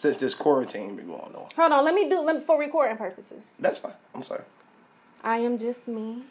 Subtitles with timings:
[0.00, 1.48] since this quarantine been going on.
[1.56, 3.42] Hold on, let me do let me for recording purposes.
[3.58, 3.92] That's fine.
[4.14, 4.42] I'm sorry.
[5.22, 6.22] I am just me,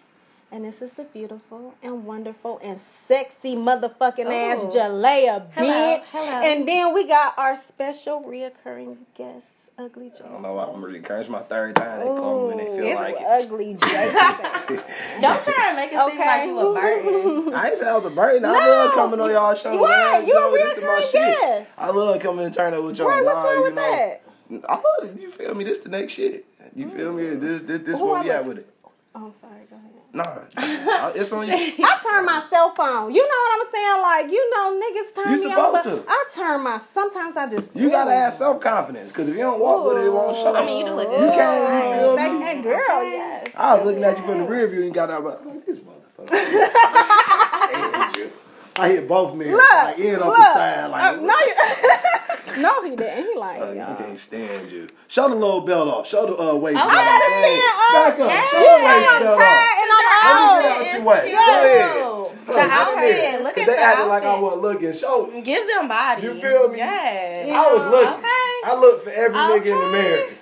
[0.51, 4.71] and this is the beautiful and wonderful and sexy motherfucking ass Oh.
[4.73, 6.41] Jalea, Hello, hello.
[6.43, 9.45] And then we got our special reoccurring guest,
[9.79, 10.25] Ugly Jason.
[10.25, 11.29] I don't know why I'm really encouraged.
[11.29, 13.47] My third time they call me when they feel Ooh, like it's it.
[13.47, 14.83] ugly Jason.
[15.21, 16.25] Don't try and make it seem Okay.
[16.25, 17.53] like you a burden.
[17.55, 18.43] I ain't say I was a burden.
[18.43, 18.59] I No.
[18.59, 19.81] love coming on y'all show.
[19.81, 20.27] Right, man.
[20.27, 21.71] you a know, this my reoccurring guest.
[21.77, 23.07] I love coming and turning up with y'all.
[23.07, 24.21] right, what's wrong with know, that?
[24.67, 25.21] I love it.
[25.21, 25.63] You feel me?
[25.63, 26.45] This the next shit.
[26.75, 27.23] You feel me?
[27.35, 28.73] This this this Who where I we at look- with it.
[29.15, 29.61] Oh, I'm sorry.
[29.69, 29.91] Go ahead.
[30.13, 30.23] Nah,
[31.07, 31.53] I- it's on you.
[31.53, 33.13] I turn my cell phone.
[33.13, 34.01] You know what I'm saying?
[34.01, 36.11] Like, you know, niggas turn You me on, but supposed to.
[36.11, 36.79] I turn my.
[36.93, 37.75] Sometimes I just.
[37.75, 40.55] You gotta have self confidence because if you don't walk with it, it won't show.
[40.55, 41.95] I mean, you do look You can't.
[41.95, 42.45] You feel Thank- me?
[42.45, 43.47] Hey, girl, yes.
[43.55, 45.21] I was looking at you from the rear view and got out.
[45.21, 46.29] I was like, this motherfucker.
[46.31, 48.31] I hate you.
[48.75, 50.89] I hit both men Look, like in off the side.
[50.91, 51.53] Like, Uh, no, you,
[52.57, 53.25] no, he didn't.
[53.31, 53.91] He like, Uh, y'all.
[53.93, 54.87] I can't stand you.
[55.07, 56.07] Show the little belt off.
[56.07, 56.77] Show the uh, waist.
[56.77, 58.17] I gotta stand up.
[58.17, 58.29] Back up.
[58.29, 58.43] Yeah.
[58.49, 59.77] Show the waist I'm belt tired off.
[59.79, 60.79] and I'm Let me out.
[60.79, 61.31] get out your way.
[61.31, 62.25] Go ahead.
[62.49, 63.43] The outfit.
[63.43, 64.93] Look at they the acted like I wasn't looking.
[64.93, 65.41] Show.
[65.43, 66.23] Give them body.
[66.23, 66.77] You feel me?
[66.79, 67.49] Yes.
[67.49, 68.13] I was looking.
[68.13, 68.25] Okay.
[68.65, 70.35] I look for every nigga in America.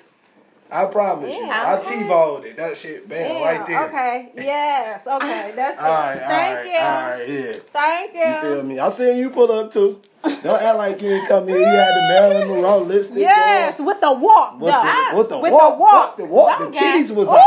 [0.70, 1.46] I promise you.
[1.46, 2.00] Yeah, I okay.
[2.00, 2.58] T-balled it.
[2.58, 3.86] That shit, bam, Yeah, right there.
[3.86, 4.32] Okay.
[4.36, 5.08] Yes.
[5.08, 5.54] Okay.
[5.56, 5.84] That's it.
[5.86, 6.80] All right, Thank right, you.
[6.80, 7.60] all right, yeah.
[7.72, 8.50] Thank you.
[8.50, 8.80] You feel me?
[8.80, 10.02] I seen you pull up too.
[10.44, 11.58] Don't act like you ain't come here.
[11.60, 13.18] You had the Marilyn Monroe lipstick.
[13.20, 16.18] Yes, with the walk, With the, with the With walk, the walk.
[16.18, 16.60] The walk.
[16.60, 17.32] The titties was Ooh.
[17.32, 17.44] out.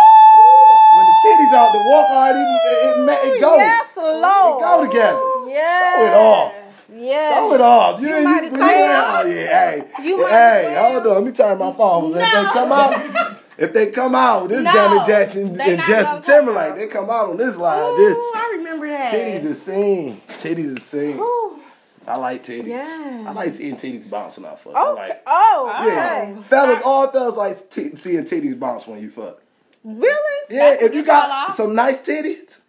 [0.92, 3.56] When the titties out, the walk already it, it, ma- it go.
[3.56, 4.62] Yes, Lord.
[4.62, 5.20] It go together.
[5.54, 5.94] Yes.
[5.94, 6.90] Show it off.
[6.92, 7.34] Yes.
[7.34, 8.00] Show it off.
[8.00, 9.16] You, You ain't- might as you well.
[9.22, 10.92] Oh yeah, hey, You might hey, well.
[10.92, 11.14] hold on.
[11.14, 12.10] Let me turn my phone.
[12.10, 16.74] If they come out, if they come out, this No, Janet Jackson and Justin Timberlake,
[16.74, 17.78] they come out on this live.
[17.92, 19.12] Ooh, This I remember that.
[19.12, 20.20] titties is seen.
[20.28, 21.18] Titties is seen.
[21.20, 21.59] Ooh.
[22.06, 22.66] I like titties.
[22.66, 23.26] Yes.
[23.26, 24.74] I like seeing titties bouncing off fuck.
[24.74, 25.08] I Okay.
[25.08, 25.22] like.
[25.26, 26.42] Oh, Yeah, okay.
[26.42, 29.38] fellas, all fellas like t- seeing titties bounce when you fuck.
[29.84, 30.46] Really?
[30.50, 32.60] Yeah, That's if you got some nice titties.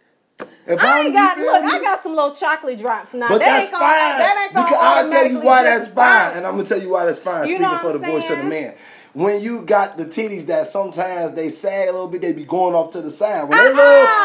[0.66, 1.64] If I I'm- ain't got look.
[1.64, 1.70] me?
[1.72, 3.28] I got some little chocolate drops now.
[3.28, 4.18] But that that's ain't gonna, fine.
[4.18, 6.88] That ain't gonna because I'll tell you why that's fine, and I'm gonna tell you
[6.90, 7.48] why that's fine.
[7.48, 8.48] You Speaking know for what the I'm voice of the saying?
[8.48, 8.74] man.
[9.14, 12.74] When you got the titties that sometimes they sag a little bit, they be going
[12.74, 13.46] off to the side.
[13.46, 13.74] When they Uh-uh,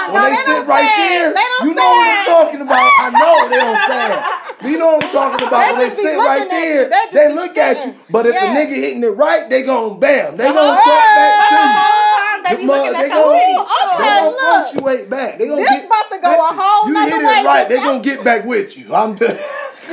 [0.07, 1.29] no, when they, they sit right there,
[1.67, 2.91] you know what I'm talking about.
[2.97, 4.63] I know they don't sag.
[4.71, 5.67] You know what I'm talking about.
[5.67, 6.89] They when they sit right there.
[6.89, 7.95] They they look at you.
[8.09, 8.53] But if Yeah.
[8.53, 10.37] the nigga hitting it right, they gon' bam.
[10.37, 10.85] They gonna talk
[11.19, 12.43] back to you.
[12.47, 13.67] they be they at your gon' titties.
[13.67, 14.39] Okay, they gonna look.
[14.39, 15.37] fluctuate back.
[15.37, 17.67] They gonna This get, about to go a listen, whole You hit way, it right,
[17.67, 18.95] they gonna get back with you.
[18.95, 19.37] I'm just,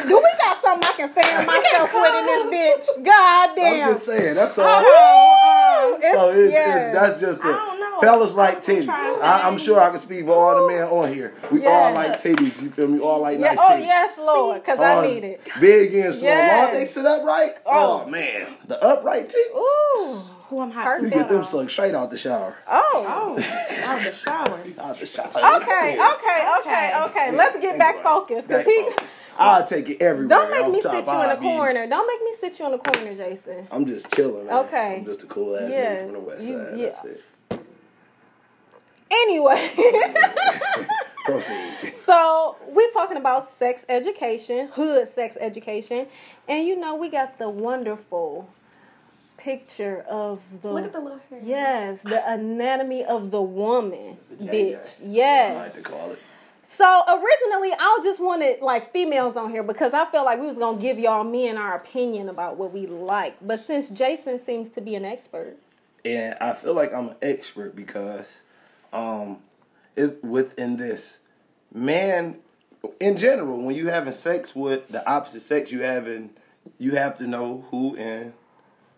[0.02, 3.04] Do we got something I can fan myself with in this bitch?
[3.04, 3.88] God damn.
[3.88, 4.34] I'm just saying.
[4.34, 4.66] That's all.
[4.84, 6.86] Oh, it's, So it's, yes.
[6.94, 8.00] it's, that's just I don't know.
[8.00, 8.88] fellas like I'm titties.
[8.88, 11.34] I, I'm sure I can speak for all the men on here.
[11.50, 12.60] We all like titties.
[12.62, 13.00] You feel me?
[13.00, 13.86] All like Yeah, nice oh titties.
[13.86, 15.40] yes, Lord, because All I need it.
[15.60, 16.28] Big and small.
[16.30, 16.64] Yes.
[16.72, 17.50] Long they sit upright.
[17.66, 18.04] Oh.
[18.06, 18.08] Oh.
[18.10, 19.56] man, the upright titties.
[19.56, 20.20] Ooh.
[20.48, 21.04] Who I'm hot Perfect.
[21.04, 22.54] You to get them feel sucked straight out the shower.
[22.68, 23.36] Oh.
[23.38, 23.42] on.
[23.42, 24.60] Out the shower.
[24.78, 25.28] Out the shower.
[25.28, 27.02] Okay, okay, okay, Okay.
[27.04, 27.32] okay.
[27.36, 28.82] Let's get back focused, cause he.
[28.84, 29.06] focus.
[29.38, 30.28] I'll take it everywhere.
[30.28, 31.86] Don't make me top, sit you in I'll a be- corner.
[31.86, 33.66] Don't make me sit you in a corner, Jason.
[33.70, 34.64] I'm just chilling, man.
[34.66, 34.96] Okay.
[34.98, 35.98] I'm just a cool ass Yes.
[35.98, 36.78] nigga from the west You- side.
[36.78, 36.86] yeah.
[36.86, 37.20] That's it.
[39.10, 39.70] Anyway,
[41.24, 41.94] Proceed.
[42.04, 46.06] so we're talking about sex education, hood sex education,
[46.48, 48.48] and you know we got the wonderful
[49.36, 50.72] picture of the.
[50.72, 51.40] Look at the little hair.
[51.42, 55.00] Yes, the anatomy of the woman, The bitch.
[55.00, 55.02] JJ.
[55.02, 55.56] I Yes.
[55.56, 56.18] like to call it.
[56.66, 60.58] So originally, I just wanted like females on here because I felt like we was
[60.58, 63.36] gonna give y'all men our opinion about what we like.
[63.40, 65.56] But since Jason seems to be an expert,
[66.04, 68.40] and I feel like I'm an expert because
[68.92, 69.38] um
[69.96, 71.18] it's within this.
[71.72, 72.36] Man
[73.00, 76.30] in general when you having sex with the opposite sex you having
[76.78, 78.32] you have to know who and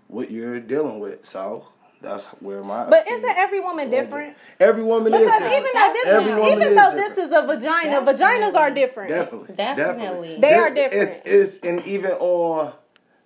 [0.08, 1.26] what you're dealing with.
[1.26, 1.68] So
[2.06, 4.36] that's where my but isn't every woman different?
[4.60, 5.52] every woman is Because different.
[5.52, 7.16] even though this Every is, woman even is though different.
[7.16, 9.10] this is a vagina, vaginas are different.
[9.10, 9.54] Definitely.
[9.56, 10.36] Definitely.
[10.40, 11.10] They are different.
[11.12, 12.72] It's, it's and even on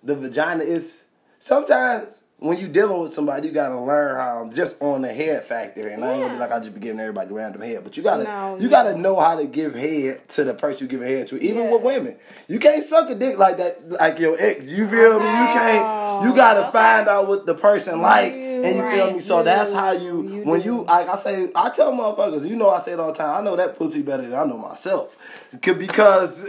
[0.03, 1.03] the vagina, it's
[1.39, 5.87] sometimes when you dealing with somebody, you gotta learn how just on the head factor.
[5.87, 8.01] And I ain't gonna be like I just be giving everybody random head, but you
[8.01, 8.69] gotta No, you no.
[8.71, 11.39] gotta know how to give head to the person you giving head to.
[11.39, 11.71] Even Yeah.
[11.71, 12.15] with women,
[12.47, 14.71] you can't suck a dick like that, like your ex.
[14.71, 15.25] You feel me?
[15.27, 16.23] You oh, can't.
[16.25, 16.71] You gotta Okay.
[16.71, 18.33] find out what the person like,
[18.65, 19.19] and you feel me.
[19.19, 20.65] So You- that's how you, you when do.
[20.65, 23.37] you like I say, I tell motherfuckers, you know I say it all the time.
[23.37, 25.15] I know that pussy better than I know myself,
[25.61, 26.45] because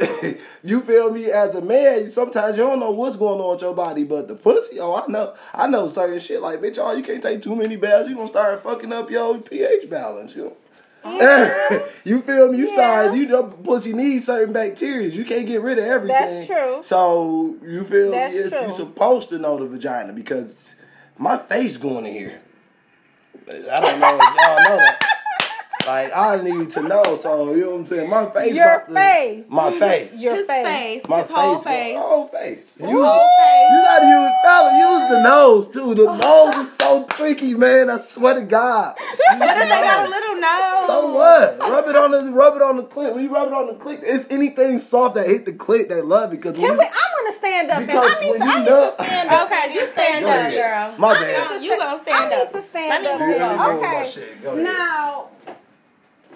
[0.62, 1.30] you feel me.
[1.30, 4.34] As a man, sometimes you don't know what's going on with your body, but the
[4.34, 6.40] pussy, oh, I know, I know certain shit.
[6.42, 8.08] Like bitch, oh, you can't take too many baths.
[8.08, 10.34] You gonna start fucking up your pH balance.
[10.36, 10.56] You, know?
[12.04, 12.58] you feel me?
[12.58, 12.74] You Yeah.
[12.74, 15.08] start, you know, pussy needs certain bacteria.
[15.08, 16.16] You can't get rid of everything.
[16.16, 16.78] That's true.
[16.82, 18.40] So you feel That's me?
[18.40, 18.52] It's-.
[18.52, 20.76] You're supposed to know the vagina because
[21.18, 22.40] my face going in here.
[23.48, 25.08] I don't know if y'all know that.
[25.84, 28.08] Like I need to know, so you know what I'm saying.
[28.08, 29.44] My face, Your about to- face.
[29.48, 30.64] my face, Your His face.
[30.64, 31.08] face.
[31.08, 31.98] my His whole face, face.
[31.98, 32.76] whole face.
[32.78, 35.94] Use, Whole you gotta use, fella, use the nose too.
[35.96, 36.50] The oh.
[36.52, 37.90] nose is so tricky, man.
[37.90, 38.96] I swear to God.
[39.38, 40.86] What if they got a little nose?
[40.86, 41.58] So what?
[41.58, 43.14] Rub it on the rub it on the clit.
[43.14, 45.88] When you rub it on the clit, it's anything soft that hit the clit.
[45.88, 46.68] They love it because Can we?
[46.68, 47.11] I want to
[47.42, 48.44] stand up and I need to.
[48.44, 49.50] I need know- to stand up.
[49.50, 50.94] Okay, you stand up, girl.
[50.98, 51.50] My I bad.
[51.50, 52.48] know You gonna stand I up?
[52.54, 53.20] I need to stand up.
[53.20, 53.72] me Yeah, let me girl.
[53.74, 54.10] move my Okay.
[54.10, 54.42] shit.
[54.42, 54.64] Go ahead.
[54.64, 55.28] Now,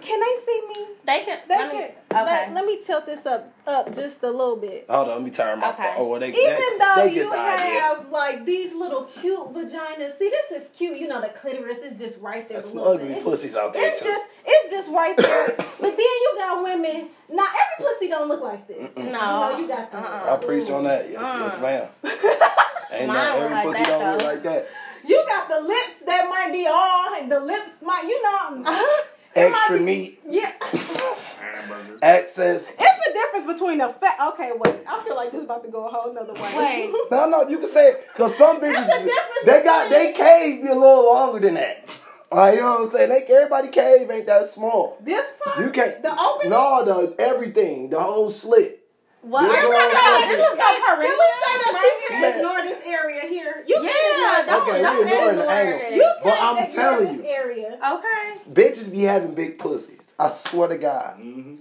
[0.06, 0.86] can they see me?
[1.04, 1.38] They can.
[1.48, 2.24] They let me, can, okay.
[2.24, 4.86] let, let me tilt this up up just a little bit.
[4.88, 5.82] Hold on, let me turn my Okay.
[5.82, 5.94] phone.
[5.98, 7.80] Oh, well, they, Even they, though they you the idea.
[7.80, 10.98] have like these little cute vaginas, see this is cute.
[10.98, 12.60] You know the clitoris is just right there.
[12.60, 13.16] There's a some little ugly bit.
[13.18, 14.06] It's- pussies out there It's too.
[14.06, 15.46] just it's just right there.
[15.56, 17.08] but then you got women.
[17.28, 18.90] Not every pussy don't look like this.
[18.96, 19.02] No.
[19.04, 20.04] you, know, you got them.
[20.04, 20.34] Uh-uh.
[20.40, 21.10] I preach on that.
[21.10, 21.38] Yes, Uh.
[21.42, 21.88] yes, ma'am.
[22.92, 24.66] Ain't Mine not every like pussy that, don't look like that.
[25.04, 27.14] You got the lips that might be all.
[27.20, 28.64] And the lips might, you know.
[29.36, 30.52] it might Extra be- meat, Yeah.
[32.02, 32.62] access.
[32.68, 34.16] It's the difference between a fat.
[34.34, 34.76] Okay, wait.
[34.86, 36.52] I feel like this is about to go a whole nother way.
[36.56, 36.92] Wait.
[37.10, 40.12] No, no, you can say it because some That's bitches the difference they got they
[40.12, 41.88] cave be a little longer than that.
[42.32, 43.08] Like you know what I'm saying?
[43.10, 44.98] They, everybody cave ain't that small.
[45.02, 45.60] this part.
[45.60, 46.02] You can't.
[46.02, 46.50] The opening.
[46.50, 48.80] No, the everything, the whole slit.
[49.26, 49.42] What?
[49.42, 50.28] This Are you talking right about?
[50.28, 50.46] This here.
[50.46, 52.20] was so Can we say that you Yeah.
[52.20, 53.64] can ignore this area here?
[53.66, 54.46] You Yeah, can ignore.
[54.46, 55.80] don't, Okay, don't we ignoring the ignore angle.
[55.80, 55.94] it.
[55.96, 57.32] You But can't I'm ignore telling this you.
[57.32, 57.78] area.
[57.94, 58.50] Okay.
[58.52, 60.14] Bitches be having big pussies.
[60.18, 61.18] I swear to God.
[61.18, 61.54] Mm-hmm.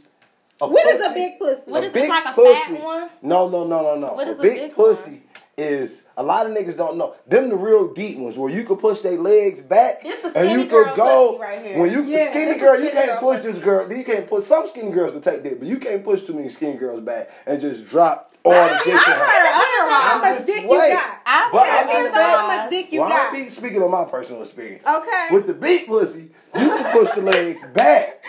[0.62, 1.62] A What is a pussy- big pussy?
[1.72, 2.54] What a is big it, like a pussy.
[2.76, 3.10] fat one?
[3.24, 4.14] No, no, no, no, no.
[4.14, 5.24] What a is a big, big pussy
[5.58, 7.16] is a lot of niggas don't know.
[7.28, 10.50] Them the real deep ones where you can push their legs back It's the and
[10.52, 11.78] you can girl go right here.
[11.80, 13.92] when you Yeah, skinny it's a girl, you can't girl push this girl.
[13.92, 16.50] You can't push some skinny girls can take dick, but you can't push too many
[16.50, 19.14] skinny girls back and just drop all the dick in I've her.
[19.14, 21.20] heard, I've Depends on how I'm much just dick you got.
[21.26, 23.34] I've But heard I'm Depends just on saying- how much dick you well, got.
[23.34, 24.86] I'm speaking on my personal experience.
[24.86, 25.28] Okay.
[25.32, 28.24] With the big pussy, you can push the legs back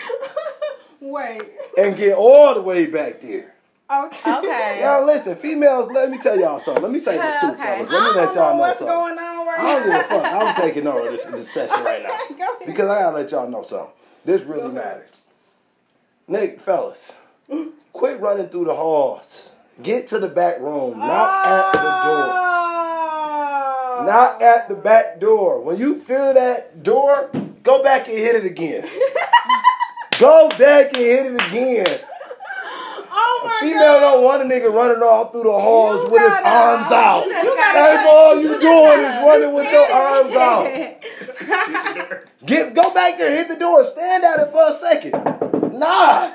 [1.01, 1.41] Wait.
[1.77, 3.53] and get all the way back there.
[3.89, 4.31] Okay.
[4.37, 4.81] Okay.
[4.83, 6.83] Y'all listen, females, let me tell y'all something.
[6.83, 7.63] Let me say this too, Okay.
[7.63, 7.89] fellas.
[7.89, 8.95] Let me don't let y'all know what's something.
[8.95, 9.99] going on right I don't give now.
[9.99, 10.25] a fuck.
[10.47, 12.09] I'm taking over this, this session right now.
[12.37, 12.65] Go ahead.
[12.67, 13.93] Because I gotta let y'all know something.
[14.25, 15.21] This really matters.
[16.27, 17.13] Nick, fellas,
[17.93, 19.51] quit running through the halls.
[19.81, 20.97] Get to the back room.
[20.97, 22.33] Knock at the door.
[22.33, 24.03] Oh.
[24.05, 25.61] Knock at the back door.
[25.61, 27.29] When you feel that door,
[27.63, 28.85] go back and hit it again.
[30.19, 31.99] go back and hit it again.
[33.39, 33.99] Oh A my female god.
[33.99, 37.25] don't want a nigga running all through the halls You with his gotta- arms out.
[37.27, 42.23] you That's all you doing is running with your arms out.
[42.45, 45.11] Get go back there, hit the door, stand at it for a second.
[45.77, 46.31] Nah.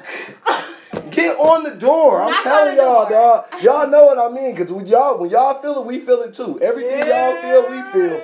[1.10, 2.22] Get on the door.
[2.22, 3.44] I'm Knock telling y'all, door.
[3.50, 3.62] dog.
[3.62, 6.34] Y'all know what I mean, cause when y'all when y'all feel it, we feel it
[6.34, 6.60] too.
[6.60, 8.20] Everything y'all feel, we feel.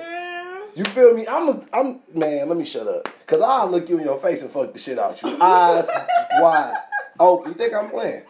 [0.75, 1.27] You feel me?
[1.27, 2.47] I'm a, I'm man.
[2.47, 4.97] Let me shut up, cause I'll look you in your face and fuck the shit
[4.99, 5.37] out you.
[5.41, 5.87] Eyes
[6.39, 6.75] wide
[7.19, 7.51] open.
[7.51, 8.23] You think I'm playing?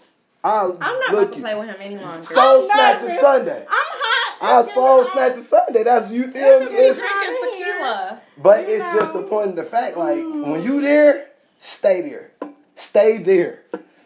[0.43, 2.23] I'll I'm not look about to play with him any longer.
[2.23, 3.21] Soul I'm Snatcher nervous.
[3.21, 3.59] Sunday.
[3.61, 4.37] I'm hot.
[4.41, 5.41] I It's soul getting Snatcher.
[5.41, 5.83] Sunday.
[5.83, 6.65] That's you feel me?
[6.67, 8.21] He's It's, drinking tequila.
[8.37, 9.97] but You it's just the point of the fact.
[9.97, 11.27] Like when you there,
[11.59, 12.31] stay there,
[12.77, 13.63] stay there.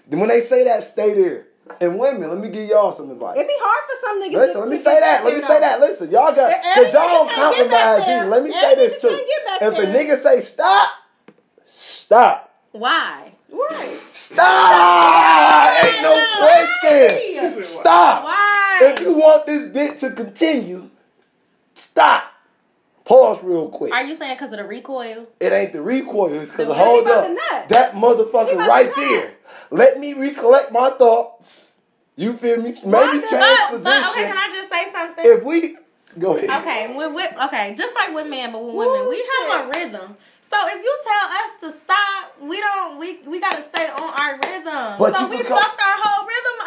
[0.07, 1.45] Then when they say that, stay there.
[1.79, 3.37] And women, let me give y'all some advice.
[3.37, 4.33] It'd be hard for some niggas.
[4.35, 5.23] Listen, to, let me say that.
[5.23, 5.79] Let me say that.
[5.79, 8.29] Listen, y'all got because y'all nigga don't can't get back compromise either.
[8.29, 9.07] Let me say this too.
[9.09, 10.17] can't get back If a there.
[10.17, 10.89] nigga say stop,
[11.71, 12.53] stop.
[12.71, 13.33] Why?
[13.53, 13.99] Right.
[14.11, 15.85] Stop!
[15.85, 17.63] Ain't no question.
[17.63, 18.23] Stop.
[18.23, 18.79] Why?
[18.81, 20.89] If you want this bit to continue,
[21.75, 22.31] stop.
[23.05, 23.91] Pause real quick.
[23.93, 25.27] Are you saying because of the recoil?
[25.39, 27.37] It ain't the recoil, it's because hold up.
[27.69, 29.33] That motherfucker right to there.
[29.69, 31.73] Let me recollect my thoughts.
[32.15, 32.71] You feel me?
[32.71, 33.83] Maybe Why change does- but, position.
[33.83, 35.25] but okay, can I just say something?
[35.25, 35.77] if we
[36.17, 36.61] go ahead.
[36.61, 40.17] Okay, with, with okay, just like with men, but with women, we have a rhythm.
[40.53, 42.99] So if you tell us to stop, we don't.
[42.99, 44.99] We we gotta stay on our rhythm.
[44.99, 46.57] But so we can come- fucked our whole rhythm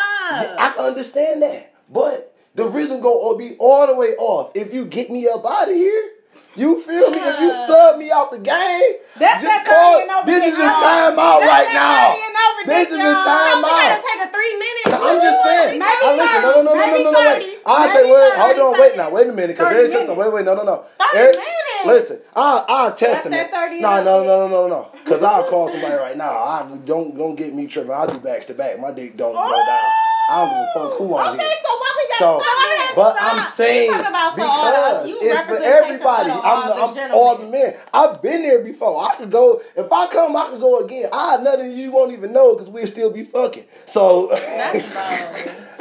[0.43, 0.61] Yeah, up.
[0.61, 1.73] I can understand that.
[1.89, 4.51] But the rhythm go all be all the way off.
[4.55, 6.11] If you get me up out of here,
[6.57, 7.19] you feel me?
[7.19, 10.43] If you sub me out the game, That's just that call 30 and over this
[10.53, 10.81] is a y'all.
[10.81, 12.17] timeout right now.
[12.17, 13.23] 30 and over This is a y'all.
[13.23, 13.63] so timeout.
[13.63, 14.89] we gotta take a three minutes.
[14.91, 15.79] No, I'm just saying.
[15.79, 16.43] Maybe I listen.
[16.43, 17.59] No, no, no, no, no, no, no, wait.
[17.67, 19.93] I 30, say, wait, 30 hold on, wait now, wait a minute, because 30 there's
[19.93, 20.17] something.
[20.17, 20.85] Wait, wait, no, no, no.
[21.13, 21.57] 30 Every- minutes.
[21.87, 23.33] Listen, I, I'll test him.
[23.33, 24.89] No, no, no, no, no, no.
[25.05, 26.35] Because I'll call somebody right now.
[26.43, 27.93] I don't don't get me tripping.
[27.93, 28.81] I'll do backs to back.
[28.81, 30.06] My dick don't go oh, down.
[30.29, 31.57] I don't give a fuck who on Okay, here.
[31.63, 32.77] so why we So, gotta stop we that?
[32.77, 33.33] gotta but stop.
[33.33, 36.31] I'm You saying talk about for all because the- you it's it's for everybody.
[36.31, 37.13] for I'm, all the I'm gentlemen.
[37.19, 37.75] all the men.
[37.95, 39.09] I've been there before.
[39.11, 40.37] I could go if I come.
[40.37, 41.09] I could go again.
[41.13, 43.65] I nothing you won't even know because we'll still be fucking.
[43.87, 44.85] So That's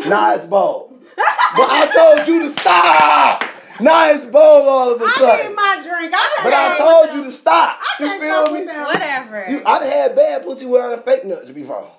[0.05, 0.09] bold.
[0.09, 1.03] nah, it's bold.
[1.15, 3.43] but I told you to stop.
[3.81, 5.45] Nah, it's bold all of a sudden.
[5.45, 6.13] I need my drink.
[6.15, 7.79] I But I told you to stop.
[7.99, 8.59] You feel me?
[8.59, 8.85] with them.
[8.85, 9.45] Whatever.
[9.49, 11.89] You, I done had bad pussy wearing fake nuts before.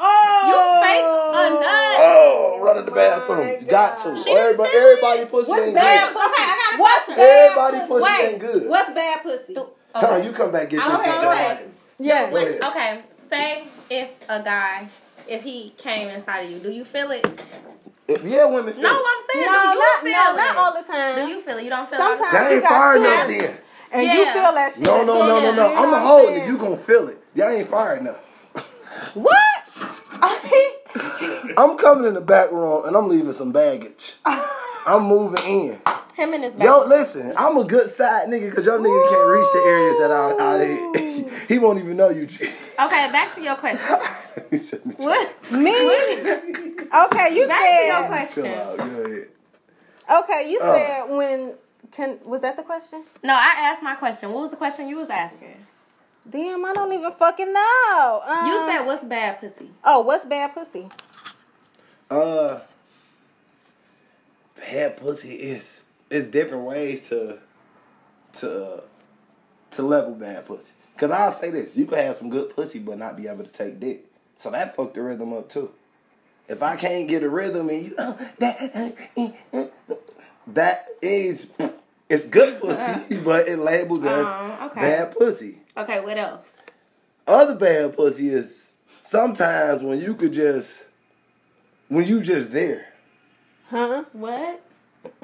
[0.00, 1.60] Oh, You fake a oh.
[1.60, 1.98] nut.
[1.98, 3.62] Oh, run to the oh bathroom.
[3.62, 4.16] You got to.
[4.22, 5.30] She Everybody, everybody it.
[5.30, 6.14] pussy What's ain't bad good.
[6.14, 6.26] pussy?
[6.32, 7.16] Okay, I got a What's question.
[7.16, 8.68] bad Everybody pussy Wait, ain't good.
[8.68, 9.54] What's bad pussy?
[9.54, 10.94] Come on, you come back get this.
[11.00, 11.58] Okay, and go go ahead.
[11.58, 11.66] back.
[11.98, 12.30] Yeah.
[12.30, 12.68] Go.
[12.70, 14.88] Okay, say if a guy,
[15.26, 17.26] if he came inside of you, do you feel it?
[18.06, 19.04] If- Yeah, women feel No, it.
[19.04, 20.36] I'm saying, No, do you not, feel no, it?
[20.36, 21.14] not all the time.
[21.16, 21.64] Do you feel it?
[21.64, 22.02] You don't feel it?
[22.02, 22.32] Sometimes?
[22.32, 23.58] That you ain't got fire enough then.
[23.92, 24.82] and you feel that shit.
[24.84, 25.74] No, no, no, no, no.
[25.74, 26.46] I'm what a hold it.
[26.46, 27.22] You gonna feel it.
[27.34, 28.20] Y'all ain't fire enough.
[29.14, 29.36] What?
[31.56, 34.14] I'm coming in the back room and I'm leaving some baggage.
[34.24, 35.78] I'm moving in.
[36.16, 36.64] Him and his back.
[36.64, 40.10] Yo, listen, I'm a good side nigga because your nigga can't reach the areas that
[40.10, 42.26] I, I he won't even know you.
[42.26, 42.44] G.
[42.44, 43.98] Okay, back to your question.
[44.96, 45.52] What?
[45.52, 45.70] Me?
[45.70, 48.08] Okay, you Back to your said.
[48.08, 48.44] question.
[48.44, 48.76] Chill out.
[48.78, 49.28] Go ahead.
[50.24, 50.74] Okay, you Uh.
[50.74, 51.54] said when.
[51.92, 53.02] Can was that the question?
[53.22, 54.32] No, I asked my question.
[54.32, 55.54] What was the question you was asking?
[56.30, 58.22] Damn, I don't even fucking know.
[58.26, 59.70] Um, You said what's bad pussy?
[59.84, 60.88] Oh, what's bad pussy?
[62.10, 62.60] Uh,
[64.56, 67.38] bad pussy is it's different ways to
[68.34, 68.80] to uh,
[69.72, 70.72] to level bad pussy.
[70.96, 73.50] Cause I'll say this: you could have some good pussy, but not be able to
[73.50, 74.04] take dick.
[74.36, 75.70] So that fucked the rhythm up too.
[76.48, 78.96] If I can't get a rhythm and you oh, that
[79.54, 79.64] uh,
[80.48, 81.46] that is
[82.08, 84.80] it's good pussy, but it labels as Oh, okay.
[84.80, 85.58] bad pussy.
[85.78, 86.52] Okay, what else?
[87.26, 88.66] Other bad pussy is
[89.00, 90.84] sometimes when you could just
[91.88, 92.86] when you just there.
[93.70, 94.04] Huh?
[94.12, 94.60] What?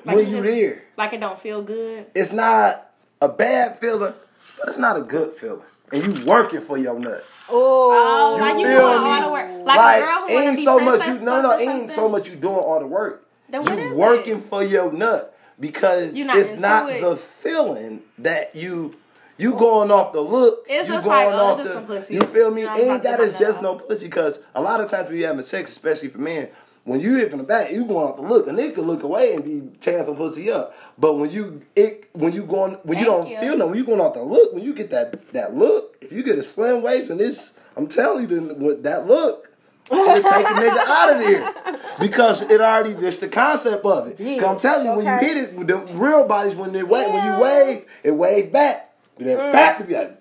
[0.05, 0.83] when you you just- there.
[0.97, 2.07] Like it don't feel good.
[2.15, 4.15] It's not a bad feeling,
[4.59, 5.63] but it's not a good feeling.
[5.93, 7.25] And you working for your nut.
[7.49, 9.11] Oh, Oh, like you feel doing me?
[9.11, 9.67] all the work.
[9.67, 12.55] Like, a girl who ain't so much you no no ain't so much you doing
[12.55, 13.27] all the work.
[13.49, 14.45] Then you working it?
[14.45, 17.01] for your nut because not it's not it.
[17.03, 18.93] the feeling that you
[19.37, 20.65] you going off the look.
[20.69, 22.15] It's you just going like, oh, off the just pussy.
[22.15, 22.63] you feel me?
[22.63, 25.09] You know, I'm ain't to that get just no pussy because a lot of times
[25.09, 26.49] when you having sex, especially for men.
[26.85, 28.47] When you hit from the back, you going off the look.
[28.47, 30.75] A nigga could look away and be tearing some pussy up.
[30.99, 33.41] But when you it when you going when you don't you.
[33.41, 36.13] feel no when you going off the look, when you get that that look, if
[36.13, 39.49] you get a slim waist and this, I'm telling you, then with that look,
[39.91, 44.19] it'll take a nigga out of there because it already this the concept of it.
[44.19, 47.09] 'Cause I'm telling you, when you hit it, with the real bodies when they wave,
[47.15, 48.91] when you wave, it wave back.
[49.17, 49.53] Then mm.
[49.53, 50.21] back to be like,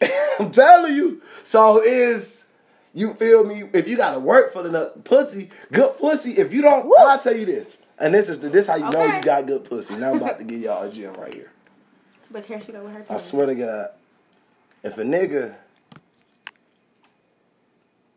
[0.40, 1.22] I'm telling you.
[1.44, 2.46] So is
[2.92, 3.64] you feel me?
[3.72, 6.32] If you gotta work for the nut- pussy, good pussy.
[6.32, 7.78] If you don't, I'll tell you this.
[7.98, 9.96] And this is the, this how you know you got good pussy.
[9.96, 11.50] Now I'm about to give y'all a gem right here.
[12.30, 13.04] Look here, she go with her.
[13.08, 13.88] I swear to God,
[14.82, 15.54] if a nigga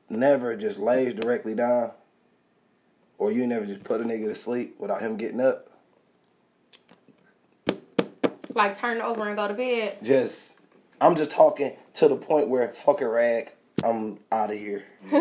[0.09, 1.91] never just lays directly down,
[3.17, 5.69] or you never just put a nigga to sleep without him getting up,
[8.57, 9.97] Like turn over and go to bed.
[10.03, 10.55] just
[10.99, 13.51] I'm just talking to the point where fuck a rag,
[13.83, 14.83] I'm out of here.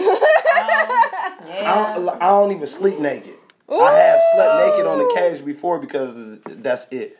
[1.48, 3.34] Oh, I, don't, I don't even sleep naked.
[3.70, 7.18] I have slept naked on the couch before because that's it.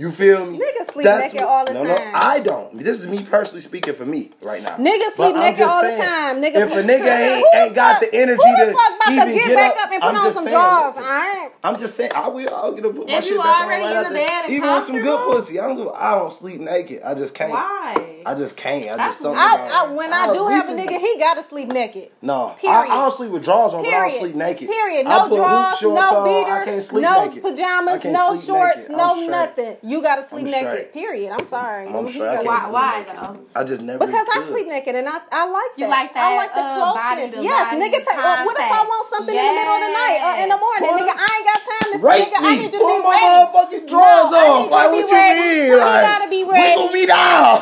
[0.00, 0.58] You feel me?
[0.58, 1.88] Niggas sleep That's naked what- all the no, time.
[1.88, 2.82] No, no, I don't.
[2.82, 4.76] This is me personally speaking for me right now.
[4.76, 6.40] Niggas sleep naked all the time.
[6.40, 9.28] Nigga, if a nigga ain't, ain't got the energy who the to fuck about even
[9.28, 10.96] to get, get back up, up and put I'm on just some saying, drawers?
[10.96, 11.52] listen.
[11.62, 12.54] I'm just saying, I will.
[12.54, 14.44] I'll get a, put my If shit you back on already right in the bed
[14.44, 15.94] and Even with some good pussy, I don't.
[15.94, 17.02] I don't sleep naked.
[17.02, 17.52] I just can't.
[17.52, 18.22] Why?
[18.24, 18.98] I just can't.
[18.98, 19.38] I just something.
[19.38, 22.10] I, I, when I do have a nigga, he gotta sleep naked.
[22.22, 24.68] No, I, don't sleep with drawers on, but I don't sleep naked.
[24.70, 25.04] Period.
[25.04, 29.76] No drawers, no on, beaters, I can't sleep no pajamas, no shorts, no nothing.
[29.90, 30.70] You gotta sleep I'm naked.
[30.70, 30.92] straight.
[30.92, 31.30] Period.
[31.34, 31.88] I'm sorry.
[31.88, 32.22] I'm straight.
[32.30, 33.02] I got- can't Why?
[33.02, 33.40] Why though?
[33.58, 34.06] I just never.
[34.06, 35.78] Because I sleep naked and I, I like that.
[35.82, 36.22] You like that?
[36.30, 37.42] I like the uh, body closeness.
[37.42, 37.98] to yes, body nigga.
[38.06, 40.48] Take, uh, what if I want something in the middle of the night or in
[40.54, 40.86] the morning?
[40.86, 42.38] Put nigga, it- I ain't got time to Rape nigga.
[42.38, 43.34] I need you to Pull be my ready.
[43.34, 44.62] motherfucking drawers No, I off.
[44.62, 45.40] need Like you to what be you ready.
[45.42, 45.66] mean?
[45.66, 46.62] You Like gotta be ready.
[46.70, 47.54] wiggle me down.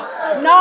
[0.44, 0.60] No,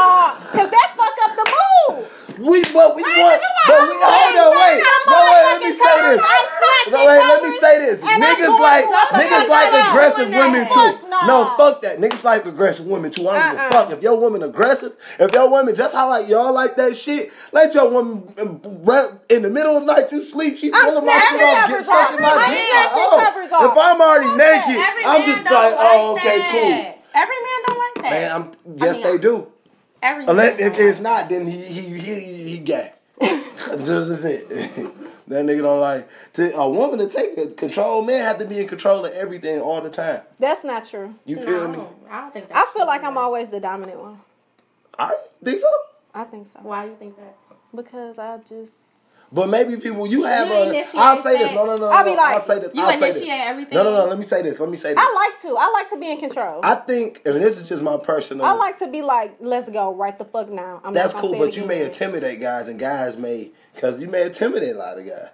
[0.56, 2.08] cause that fuck up the mood.
[2.40, 3.42] We but we Right, want.
[3.68, 4.52] But we hold on.
[4.58, 4.84] Wait.
[5.08, 5.44] No wait.
[5.48, 5.82] Let me say this.
[5.82, 6.22] covers.
[6.22, 7.20] I'm snatching No wait.
[7.20, 8.02] Let me say this.
[8.02, 11.08] Niggas like niggas like aggressive women too.
[11.10, 11.54] No.
[11.58, 11.98] Fuck that.
[12.00, 13.28] Niggas like aggressive women too.
[13.28, 13.72] I don't give a Uh-uh.
[13.72, 14.94] fuck if your woman aggressive.
[15.20, 17.32] If your woman just how like y'all like that shit.
[17.52, 20.58] Let your woman uh, in the middle of the night you sleep.
[20.58, 22.68] She pulling my shit off, get sucking my dick.
[22.94, 23.72] Oh.
[23.72, 26.94] If I'm already naked, I'm just like, oh, okay, cool.
[27.16, 28.12] Every man don't like that.
[28.12, 29.48] Man, I'm yes they do.
[30.02, 32.92] Every Unless if it's not, then he he he he gay.
[33.20, 34.48] This is it.
[35.28, 38.02] that nigga don't like to, a woman to take control.
[38.02, 40.22] Men have to be in control of everything all the time.
[40.38, 41.16] That's not true.
[41.26, 41.80] You feel me?
[42.10, 43.10] I don't think I that's feel like true.
[43.10, 44.22] I'm always the dominant one.
[44.98, 45.72] I think so.
[46.14, 46.60] I think so.
[46.62, 47.36] Why do you think that?
[47.76, 48.74] Because I just
[49.32, 50.86] But maybe people, you have You a.
[50.96, 51.52] I'll say this.
[51.52, 51.88] No, no, no.
[51.88, 52.74] I'll be like, I'll say this.
[52.74, 53.42] you I'll say initiate this.
[53.42, 53.74] everything.
[53.74, 54.06] No, no, no.
[54.06, 54.60] Let me say this.
[54.60, 55.04] Let me say this.
[55.06, 55.58] I like to.
[55.58, 56.62] I like to be in control.
[56.64, 58.46] I think, and this is just my personal.
[58.46, 60.82] I like to be like, let's go right the fuck now.
[60.84, 64.76] I'm That's cool, but you may intimidate guys, and guys may, because you may intimidate
[64.76, 65.30] a lot of guys.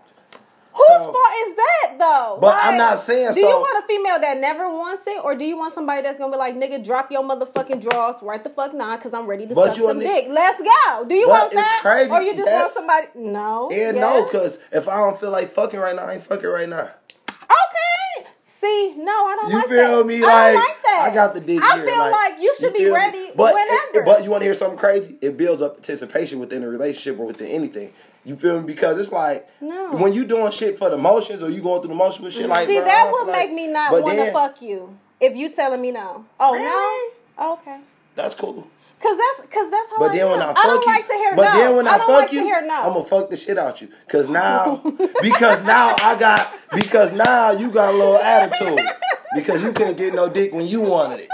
[0.76, 2.38] Whose So- fault is that though?
[2.42, 3.34] But I'm not saying so.
[3.36, 6.18] Do you want a female that never wants it, or do you want somebody that's
[6.18, 9.46] gonna be like, nigga, drop your motherfucking drawers right the fuck now, because I'm ready
[9.48, 10.26] to suck you some ni- dick.
[10.30, 11.06] Let's go.
[11.06, 12.10] Do you want that, crazy.
[12.12, 13.08] or you just want somebody?
[13.16, 13.70] No.
[13.70, 14.02] And Yes?
[14.02, 16.90] no, because if I don't feel like fucking right now, I ain't fucking right now.
[17.30, 18.28] Okay.
[18.44, 20.06] See, no, I don't You like feel that.
[20.06, 20.24] me?
[20.24, 21.08] I Like, don't like that.
[21.12, 23.00] I got the dick I here, feel like, you should be feel me?
[23.00, 24.06] ready but, whenever.
[24.06, 25.18] But you want to hear something crazy?
[25.22, 27.94] It builds up anticipation within a relationship or within anything.
[28.26, 28.66] You feel me?
[28.66, 29.92] Because it's like No.
[29.96, 32.48] when you doing shit for the motions or you going through the motions with shit
[32.48, 35.50] like See, bro, that would feel make me not want to fuck you if you
[35.50, 36.26] telling me no.
[36.40, 37.12] Oh Really?
[37.38, 37.54] no.
[37.54, 37.80] Okay.
[38.16, 38.68] That's cool.
[39.02, 40.42] Cause that's cause that's how But I then when.
[40.42, 41.58] I fuck don't you, like to hear but no.
[41.58, 42.82] then when I, don't fuck like you, no.
[42.84, 43.90] I'm gonna fuck the shit out you.
[44.08, 44.78] Cause now,
[45.22, 48.80] because now I got, because now you got a little attitude.
[49.36, 51.30] Because you couldn't get no dick when you wanted it.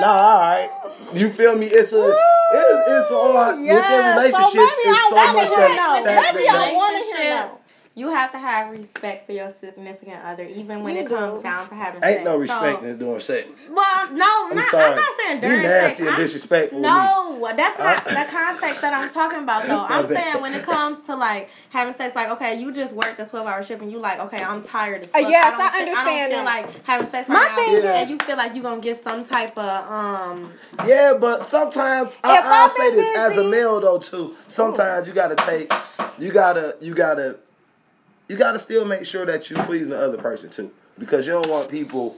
[0.00, 0.70] Nah, all right.
[1.14, 1.66] You feel me?
[1.66, 4.54] It's a, it's, it's all Yeah, within so relationships.
[4.54, 6.04] maybe it's I so wanna much hear that, no.
[6.04, 7.58] that, Maybe I wanna hear relationship, no.
[7.94, 11.68] You have to have respect for your significant other, even when You it comes down
[11.68, 12.24] to having ain't sex.
[12.24, 13.68] no So- respect in doing sex.
[13.70, 14.84] Well, no, I'm not, sorry.
[14.90, 16.00] I'm not saying You during nasty sex.
[16.00, 19.84] and I'm- disrespectful to No, that's not I- the context that I'm talking about though.
[19.88, 23.26] I'm saying when it comes to like having sex, like okay, you just worked a
[23.26, 25.28] 12 hour shift and you like, okay, I'm tired as Uh, fuck.
[25.28, 27.56] yes, don't I thi- I don't understand feel like having sex My right now.
[27.56, 30.52] thing is- and you feel like you're gonna get some type of um.
[30.86, 34.34] Yeah, but sometimes I, I'll I'm say this as a male though too.
[34.48, 35.72] Sometimes you gotta take,
[36.18, 37.36] you gotta, you gotta,
[38.32, 41.48] you gotta still make sure that you pleasing the other person too, because you don't
[41.50, 42.16] want people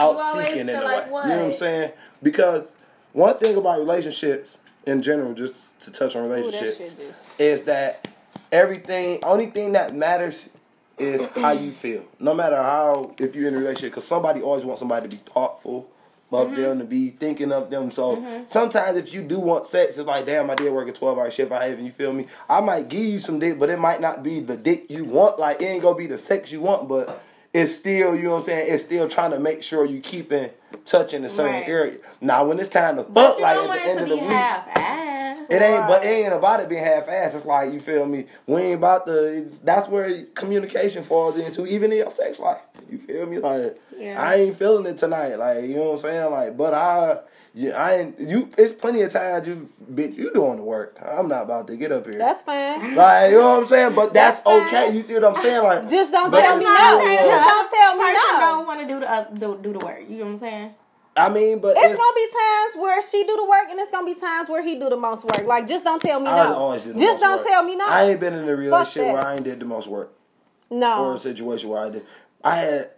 [0.00, 1.10] out seeking in a like way.
[1.12, 1.24] what?
[1.26, 1.92] You know what I'm saying?
[2.22, 2.74] Because
[3.12, 8.08] one thing about relationships in general, just to touch on relationships, shit just- is that
[8.50, 10.48] everything, only thing that matters
[10.98, 12.02] is how you feel.
[12.18, 15.22] No matter how, if you're in a relationship, because somebody always wants somebody to be
[15.24, 15.88] thoughtful
[16.36, 16.60] of Mm-hmm.
[16.62, 17.90] them, to be thinking of them.
[17.90, 21.18] So sometimes if you do want sex, it's like, damn, I did work a 12
[21.18, 21.52] hour shift.
[21.52, 22.26] I have, and you feel me?
[22.48, 25.38] I might give you some dick, but it might not be the dick you want.
[25.38, 28.36] Like, it ain't gonna be the sex you want, but it's still, you know what
[28.38, 28.74] I'm saying?
[28.74, 30.50] It's still trying to make sure you keep in
[30.84, 31.68] touch in a certain Right.
[31.68, 31.98] area.
[32.20, 34.30] Now, when it's time to But fuck, like at the it end of the week.
[34.32, 35.38] half ass.
[35.48, 37.34] It ain't, but it ain't about it being half-assed.
[37.34, 38.24] It's like you feel me.
[38.46, 39.24] We ain't about the.
[39.44, 42.60] It's, that's where communication falls into, even in your sex life.
[42.94, 43.38] You feel me?
[43.38, 44.22] Like Yeah.
[44.22, 45.34] I ain't feeling it tonight.
[45.36, 46.30] Like you know what I'm saying?
[46.30, 47.18] Like, but I,
[47.52, 48.20] yeah, I ain't.
[48.20, 50.96] You, it's plenty of times you, bitch, you doing the work.
[51.02, 52.18] I'm not about to get up here.
[52.18, 52.94] That's fine.
[52.94, 53.94] like you know what I'm saying.
[53.96, 54.96] But that's, That's okay.
[54.96, 55.62] You see what I'm saying?
[55.64, 57.16] Like Just don't tell me no.
[57.18, 58.40] Just don't tell me Person no.
[58.40, 60.02] don't want to do the uh, do, do the work.
[60.08, 60.74] You know what I'm saying?
[61.16, 64.06] I mean, but It's gonna be times where she do the work, and it's gonna
[64.06, 65.44] be times where he do the most work.
[65.46, 66.54] Like, just don't tell me I no.
[66.54, 67.46] always do the just most don't work.
[67.46, 67.86] tell me no.
[67.88, 70.12] I ain't been in a relationship where I ain't did the most work.
[70.70, 71.04] No.
[71.04, 72.06] Or a situation where I did.
[72.44, 72.90] I had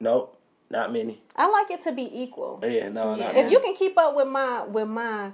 [0.00, 0.38] nope,
[0.70, 1.22] not many.
[1.36, 2.60] I like it to be equal.
[2.62, 3.28] Yeah, no, not Yeah.
[3.30, 3.50] If many.
[3.52, 5.30] you can keep up with my with my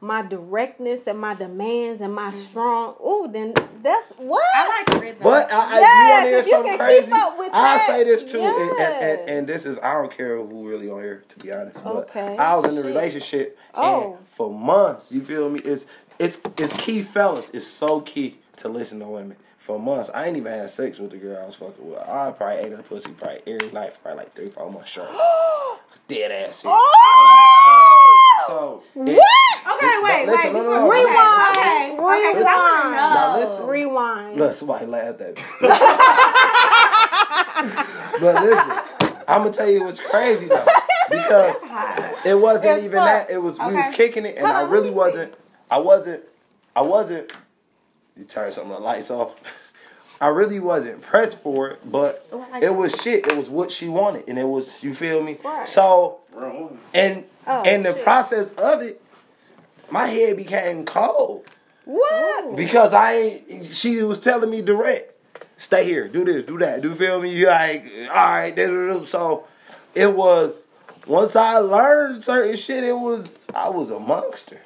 [0.00, 5.22] my directness and my demands and my strong, ooh, then that's what I like rhythm.
[5.22, 7.04] But I, I, Yes, you want to hear if you something can crazy?
[7.06, 9.94] keep up with I that, say this too, and, and, and, and this is I
[9.94, 11.82] don't care who really on here to be honest.
[11.82, 12.36] But Okay.
[12.36, 14.14] I was in a relationship, Oh.
[14.18, 15.60] and for months, you feel me?
[15.60, 15.86] It's
[16.18, 17.48] it's it's key, fellas.
[17.54, 19.36] It's so key to listen to women.
[19.64, 21.98] For months, I ain't even had sex with the girl I was fucking with.
[21.98, 25.08] I probably ate her pussy probably every night for probably like three, four months straight.
[26.06, 26.56] Dead ass.
[26.56, 26.64] serious.
[26.66, 26.70] Oh!
[28.46, 29.08] So What?
[29.08, 30.52] okay, wait, Listen, wait.
[30.52, 30.90] no, no, before- no.
[30.90, 31.56] okay, Rewind.
[31.56, 32.90] Okay, okay, 'cause I want to.
[33.14, 33.66] Now listen.
[33.66, 34.36] Rewind.
[34.36, 35.42] Look, somebody laughed at me.
[38.20, 38.70] but listen,
[39.26, 40.66] I'm gonna tell you what's crazy though,
[41.10, 41.56] because
[42.26, 43.06] it wasn't It's even fuck.
[43.06, 43.30] that.
[43.30, 44.94] It was we was kicking it, and Hold I really let me see.
[44.94, 45.34] wasn't.
[45.70, 46.22] I wasn't.
[46.76, 47.32] I wasn't.
[48.16, 49.38] You turn some of the lights off.
[50.20, 53.26] I really wasn't pressed for it, but Oh, like it was shit.
[53.26, 55.38] It was what she wanted, and it was you feel me.
[55.44, 55.66] Right.
[55.68, 56.20] So,
[56.94, 58.04] and Oh, and the shit.
[58.04, 59.02] process of it,
[59.90, 61.44] my head became cold
[61.84, 62.56] What?
[62.56, 63.42] because I.
[63.72, 65.12] She was telling me direct,
[65.58, 66.80] stay here, do this, do that.
[66.80, 67.30] Do you feel me?
[67.36, 68.54] You like, all right.
[68.54, 69.04] da, da, da.
[69.04, 69.46] So
[69.94, 70.68] it was.
[71.06, 74.60] Once I learned certain shit, it was I was a monster.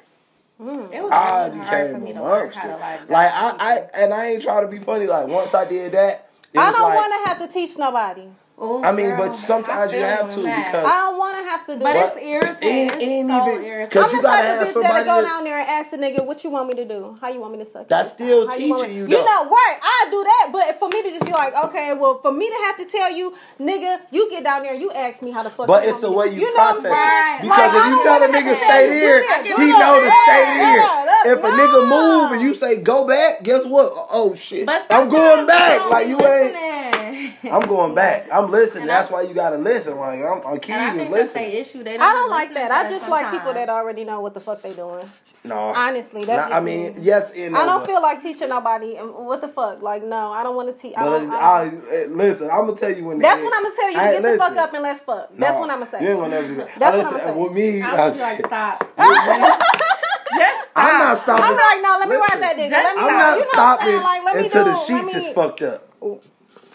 [0.59, 0.93] Mm.
[0.93, 2.67] It was I really hard for became me a to learn monster.
[2.79, 3.09] like.
[3.09, 5.07] Like I, I, and I ain't trying to be funny.
[5.07, 7.77] Like once I did that, it I was don't like, want to have to teach
[7.77, 8.27] nobody.
[8.61, 10.65] Ooh, I mean, girl, but sometimes you have to that.
[10.65, 12.05] because- I don't want to have to do But it.
[12.07, 12.69] it's irritating.
[12.69, 13.89] ain't- It's ain't so even- irritating.
[13.89, 15.89] 'cause I'm you the gotta type have of bitch that'll go down there and ask
[15.91, 17.15] the nigga, "What you want me to do?
[17.21, 18.47] How you want me to suck?" That's still?
[18.49, 19.23] How teaching me-" you, You though.
[19.23, 19.77] know, right?
[19.81, 22.55] I do that, but for me to just be like, okay, well, for me to
[22.65, 25.49] have to tell you, nigga, you get down there and you ask me how the
[25.49, 25.67] fuck.
[25.67, 26.89] But it's the way me you, to- know what process it.
[26.91, 27.39] Right.
[27.41, 29.71] Because Like, if you I tell a nigga stay say, there, do that, do he
[29.71, 31.33] know to stay Yeah, there.
[31.33, 33.91] If a nigga move and you say go back, guess what?
[34.11, 35.89] Oh shit, I'm going back.
[35.89, 36.55] Like you ain't.
[37.43, 37.53] Listening.
[37.61, 38.27] I'm going back.
[38.31, 38.83] I'm listening.
[38.83, 39.97] And That's I- why you gotta listen.
[39.97, 41.51] Like I'm, I'm And I is think that's listening.
[41.51, 41.83] their issue.
[41.83, 42.71] They don't I don't like that.
[42.71, 45.05] I just like people that already know what the fuck they doing.
[45.41, 47.01] No, Honestly, that's Nah, I mean, me.
[47.01, 47.61] yes and no.
[47.61, 48.97] I don't but- feel like teaching nobody.
[48.97, 49.81] um, What the fuck?
[49.81, 50.93] Like, no, I don't want to teach.
[50.97, 53.19] I But don't, I, I don't- eh, listen, I'm gonna tell you when.
[53.19, 54.99] that's it- when I'm gonna tell you to I- get the fuck up and let's
[54.99, 55.29] fuck.
[55.37, 56.03] That's No, what I'm gonna say.
[56.03, 56.69] You ain't gonna never do that.
[56.77, 57.39] That's I what I'm saying.
[57.39, 58.93] With me, I I was like, stop.
[58.97, 60.85] Yes, stop.
[60.85, 61.45] I'm not stopping.
[61.45, 62.71] I'm like, no, let me Listen, ride that nigga.
[62.71, 63.17] Let me I'm ride.
[63.17, 63.95] not you know what I'm stopping?
[64.01, 65.87] Like, let me until do, the sheets let me, is fucked up.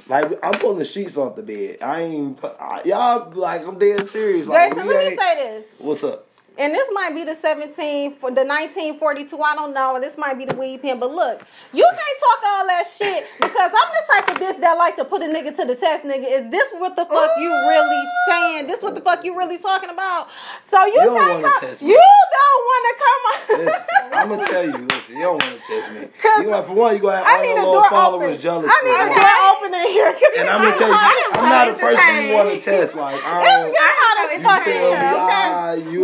[0.09, 1.79] Like I'm pulling the sheets off the bed.
[1.81, 4.47] I ain't I- y'all like I'm dead serious.
[4.47, 5.64] Jason, we let me say this.
[5.79, 6.27] What's up?
[6.57, 9.37] And this might be the 17 for the 1942.
[9.43, 9.97] I don't know.
[9.97, 11.01] and This might be the weed pen.
[11.01, 14.79] But look, you can't talk all that shit because I'm the type of bitch that
[14.79, 16.31] like to put a nigga to the test, nigga.
[16.31, 18.67] Is this what the fuck you really saying?
[18.69, 20.29] This what the fuck you really talking about?
[20.71, 21.61] So you, You don't wanna come.
[21.61, 21.88] test me.
[21.90, 24.14] You don't want to come on.
[24.14, 24.87] I'm gonna tell you.
[24.87, 26.01] Listen, you don't want to test me.
[26.38, 28.40] You gonna, for one, you gonna have all your little followers open.
[28.40, 28.71] jealous.
[28.73, 30.14] I need a door open in here.
[30.38, 30.95] And I'm gonna tell you,
[31.35, 32.95] I'm not a person you want to test.
[32.95, 33.73] Like I It's don't.
[33.75, 35.51] good how to You talk in feel here, okay?
[35.55, 36.01] Ah, you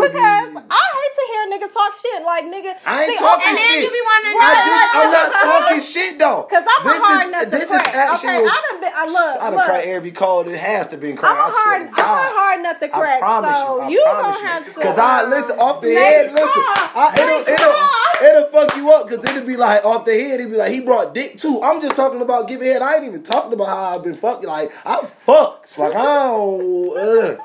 [0.48, 2.20] because I hate to hear niggas talk shit.
[2.24, 3.84] Like nigga, I ain't see, talking And then shit.
[3.84, 4.64] you be wanting to I know.
[4.64, 6.42] did- I'm not talking shit though.
[6.48, 7.88] Cause I'm this a hard is, nut to This crack.
[7.88, 8.30] is actual.
[8.30, 8.92] okay, I done been.
[8.94, 9.64] I look, I done look.
[9.66, 11.34] cracked every call It has to be cracked.
[11.36, 13.16] I'm a I swear hard, to I'm a hard nut to crack.
[13.16, 13.80] I promise so you.
[13.82, 14.46] I you promise gonna you.
[14.46, 14.80] have to.
[14.80, 16.32] Cause I listen off the Make head.
[16.32, 16.62] Listen.
[16.92, 19.08] I, it'll, it'll, it'll fuck you up.
[19.08, 20.40] Cause it'll be like off the head.
[20.40, 21.62] It'll be like he brought dick too.
[21.62, 22.82] I'm just talking about giving head.
[22.82, 24.48] I ain't even talking about how I've been fucking.
[24.48, 25.76] Like I fucks.
[25.78, 26.96] Like I don't.
[26.96, 27.36] Uh,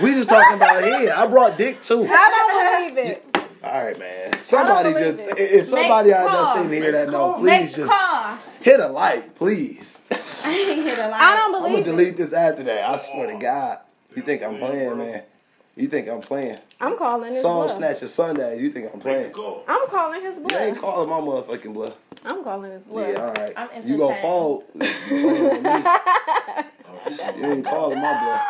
[0.00, 1.08] we just talking about head.
[1.10, 2.06] I brought dick too.
[2.08, 3.24] I don't believe it.
[3.62, 4.32] All right, man.
[4.42, 5.38] Somebody just it.
[5.38, 6.54] if somebody Make out call.
[6.54, 8.38] there sitting here that know, Make please just call.
[8.60, 10.08] hit a like, please.
[10.44, 12.16] I ain't hit a I I don't believe I'm gonna believe it.
[12.16, 12.90] delete this after that.
[12.90, 13.78] I swear to God.
[14.16, 15.22] You think I'm playing, man?
[15.76, 16.58] You think I'm playing?
[16.80, 17.76] I'm calling his Soul bluff.
[17.78, 18.60] Snatcher Sunday.
[18.60, 19.32] You think I'm playing?
[19.68, 21.96] I'm calling his You ain't calling my motherfucking bluff.
[22.26, 23.08] I'm calling his bluff.
[23.08, 23.52] Yeah, all right.
[23.56, 24.20] I'm you gonna entertained.
[24.20, 24.64] fall?
[24.74, 25.90] You playing with me.
[27.38, 28.42] You ain't calling my bluff.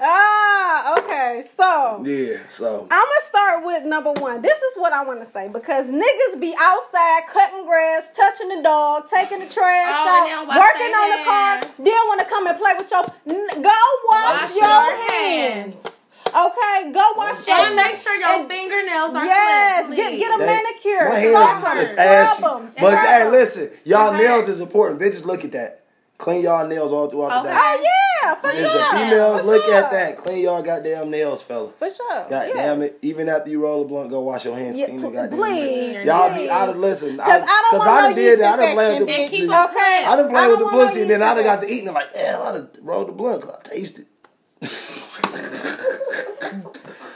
[0.00, 1.44] Ah, okay.
[1.56, 2.38] So Yeah.
[2.48, 4.42] So I'm gonna start with number one.
[4.42, 8.62] This is what I want to say because niggas be outside cutting grass, touching the
[8.62, 11.66] dog, taking the trash Oh, out, and then wash working their on the car, hands.
[11.78, 13.04] then want to come and play with your.
[13.26, 13.78] N- go
[14.10, 15.74] wash, Wash your, your hands.
[15.74, 15.94] hands.
[16.28, 19.26] Okay, go wash your And make sure your and- fingernails are clean.
[19.26, 20.46] Yes, clipped, get get a please.
[20.46, 21.08] Manicure.
[21.08, 22.36] my Scrub hands is them, ashy.
[22.36, 25.00] scrub them, But hey, listen, y'all nails is important.
[25.00, 25.84] Bitches, look at that.
[26.18, 27.54] Clean y'all nails all throughout the day.
[27.56, 27.86] Oh
[28.24, 28.90] yeah, for Listen, sure.
[28.90, 29.74] females, for look sure.
[29.74, 30.18] at that.
[30.18, 31.70] Clean y'all goddamn nails, fella.
[31.78, 32.26] For sure.
[32.28, 32.54] God yeah.
[32.54, 32.98] damn it.
[33.02, 34.76] Even after you roll a blunt, go wash your hands.
[34.76, 36.06] Yeah, clean the pl- goddamn please, nails.
[36.06, 36.42] Y'all please.
[36.42, 37.16] be out of listen.
[37.18, 38.58] Cause I don't want done no did that.
[38.58, 39.70] I done played with the infection, pussy.
[39.70, 40.04] Okay.
[40.04, 41.72] I done played don't with the want no pussy and then I done got to
[41.72, 44.06] eating it like, yeah, I done rolled the blunt because I tasted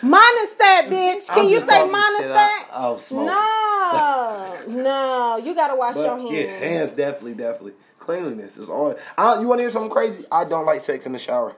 [0.05, 1.27] Minus that, bitch.
[1.29, 2.31] Can you say talking minus shit.
[2.31, 2.69] I- that?
[2.73, 3.11] I was.
[3.13, 5.41] No, no.
[5.45, 6.31] You gotta wash your hands.
[6.33, 7.73] yeah, hands definitely, definitely.
[8.03, 8.97] Cleanliness is all.
[9.17, 10.25] I, you want to hear something crazy?
[10.33, 11.55] I don't like sex in the shower.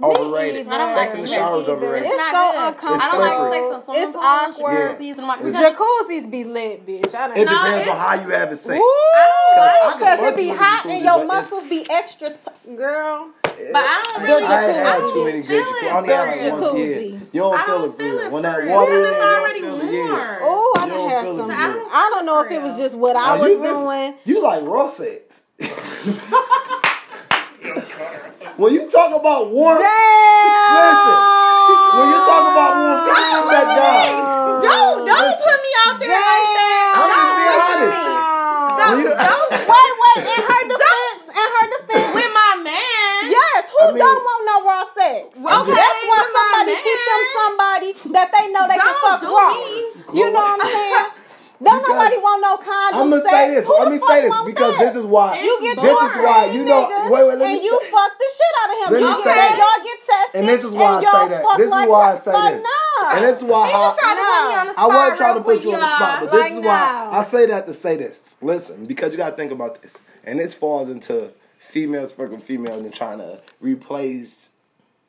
[0.00, 0.68] Overrated.
[0.68, 1.72] I don't Sex in the it shower is either.
[1.76, 2.06] overrated.
[2.06, 2.68] It's not so good.
[2.68, 3.24] uncomfortable.
[3.24, 4.98] I don't like sex in It's awkward.
[4.98, 7.12] Jacuzzi's and Jacuzzis be lit, bitch.
[7.16, 7.64] I It don't No, know.
[7.64, 8.78] depends it's- on how you have it sex.
[8.78, 8.84] Woo!
[8.86, 12.74] I can Because it be hot the and jacuzzi, your it's- muscles be extra, t-
[12.76, 13.30] girl.
[13.42, 14.44] But I don't The really.
[14.44, 15.90] I ain't had too many good Feel it jacuzzi.
[15.92, 16.94] I only had like one jacuzzi.
[16.94, 17.28] kid.
[17.32, 18.32] You don't feel don't it feel good.
[18.32, 18.74] When that real.
[18.76, 19.94] water in there, you already don't feel it.
[19.94, 20.10] Yeah.
[20.12, 20.38] warm.
[20.42, 21.50] Oh, I done don't had some.
[21.50, 24.14] I don't, know if it was just what I was doing.
[24.24, 25.40] You like raw sex.
[28.56, 31.18] When you talk about warmth, listen.
[31.88, 34.62] When you talk about warmth, take it back down.
[34.62, 35.46] Don't don't Listen.
[35.46, 36.90] put me out there like that.
[36.98, 38.18] I'm just being Don't honest.
[38.78, 40.20] Don't, you- don't Wait, wait.
[40.28, 43.18] In her defense, in her defense, with my man.
[43.30, 45.22] yes, who I mean- don't want no raw sex?
[45.38, 49.30] Okay, That's why somebody keep them somebody that they know they can Don't fuck do
[49.30, 49.54] raw.
[49.54, 50.18] me.
[50.18, 51.06] You know what I'm saying?
[51.60, 53.34] Don't Because- nobody want no condom I'm gonna sex.
[53.34, 53.66] say this.
[53.66, 54.86] Who Let me say this because that?
[54.94, 55.40] this is why.
[55.42, 57.08] You get this is why you know.
[57.10, 57.26] Wait, wait.
[57.26, 58.92] Let me and say- you fuck the shit out of him.
[58.94, 61.44] Let You get, say y'all get tested, And this is why I say that.
[61.58, 62.32] This is why I say.
[62.32, 63.10] Nah.
[63.10, 65.40] And this is why just tried to put me on the I wasn't trying to
[65.42, 67.08] put you on the spot, but this is why.
[67.12, 68.36] I say that to say this.
[68.40, 69.94] Listen, because you gotta think about this,
[70.24, 74.50] and this falls into females fucking females and trying to replace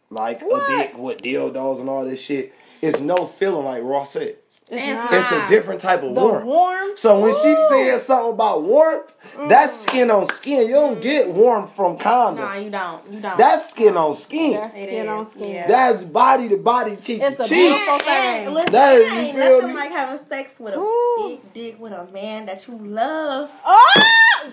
[0.09, 0.63] like What?
[0.69, 2.53] a dick with dildos and all this shit.
[2.81, 4.35] It's no feeling like raw sex.
[4.71, 5.13] It's not.
[5.13, 6.45] It's a different type of The warmth.
[6.45, 6.99] warmth.
[6.99, 9.11] So when she says something about warmth,
[9.47, 9.89] that's mm.
[9.89, 10.67] skin on skin.
[10.67, 11.33] You don't get mm.
[11.33, 12.45] warmth from condom.
[12.45, 13.11] No, you don't.
[13.11, 13.37] You don't.
[13.37, 14.53] That's skin on skin.
[14.53, 15.49] That's It skin is, on skin.
[15.55, 15.67] yeah.
[15.67, 17.57] That's body to body, cheek It's to a cheek.
[17.57, 18.45] beautiful And, thing.
[18.45, 19.73] and listen, That- it you ain't feel nothing me?
[19.73, 21.15] like having sex with a Ooh.
[21.17, 23.51] big dick with a man that you love.
[23.65, 24.01] Oh,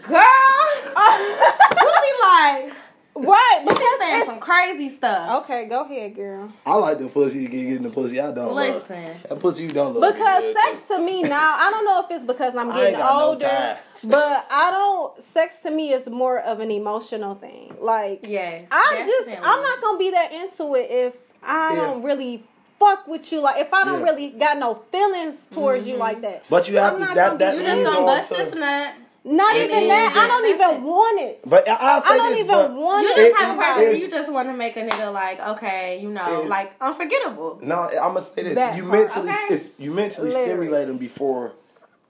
[0.03, 0.19] Girl,
[1.77, 2.75] you be like,
[3.17, 3.59] right.
[3.63, 5.45] you be Because saying some crazy stuff.
[5.45, 6.49] okay, go ahead, girl.
[6.65, 8.75] I like the pussy you get getting the pussy I don't love.
[8.89, 9.05] Listen.
[9.29, 10.15] That pussy you don't love.
[10.15, 12.75] Because be good, sex to me now, I don't know if it's because I'm I
[12.77, 14.05] getting ain't got no older, ties.
[14.05, 15.25] but I don't.
[15.25, 17.75] Sex to me is more of an emotional thing.
[17.81, 18.69] Like, Yes.
[18.71, 19.29] I just.
[19.43, 21.81] I'm not gonna be that into it if I Yeah.
[21.81, 22.45] don't really
[22.79, 23.41] fuck with you.
[23.41, 24.07] Like, if I don't Yeah.
[24.13, 25.93] really got no feelings towards mm-hmm.
[25.93, 26.45] you like that.
[26.51, 28.95] But you have I'm to- not that- gonna that You just don't bust this nut.
[29.29, 29.89] Not It even is.
[29.89, 30.15] that.
[30.17, 31.41] I don't even want it.
[31.45, 33.17] But I- I'll say I don't this, even but want You it.
[33.17, 33.97] just It- have a person.
[33.97, 37.59] You just want to make a nigga like, okay, you know, It- like unforgettable.
[37.61, 38.55] No, I'm gonna say this.
[38.55, 39.55] That you part, mentally, okay.
[39.55, 40.47] it's, you mentally Literally.
[40.49, 41.53] stimulate them before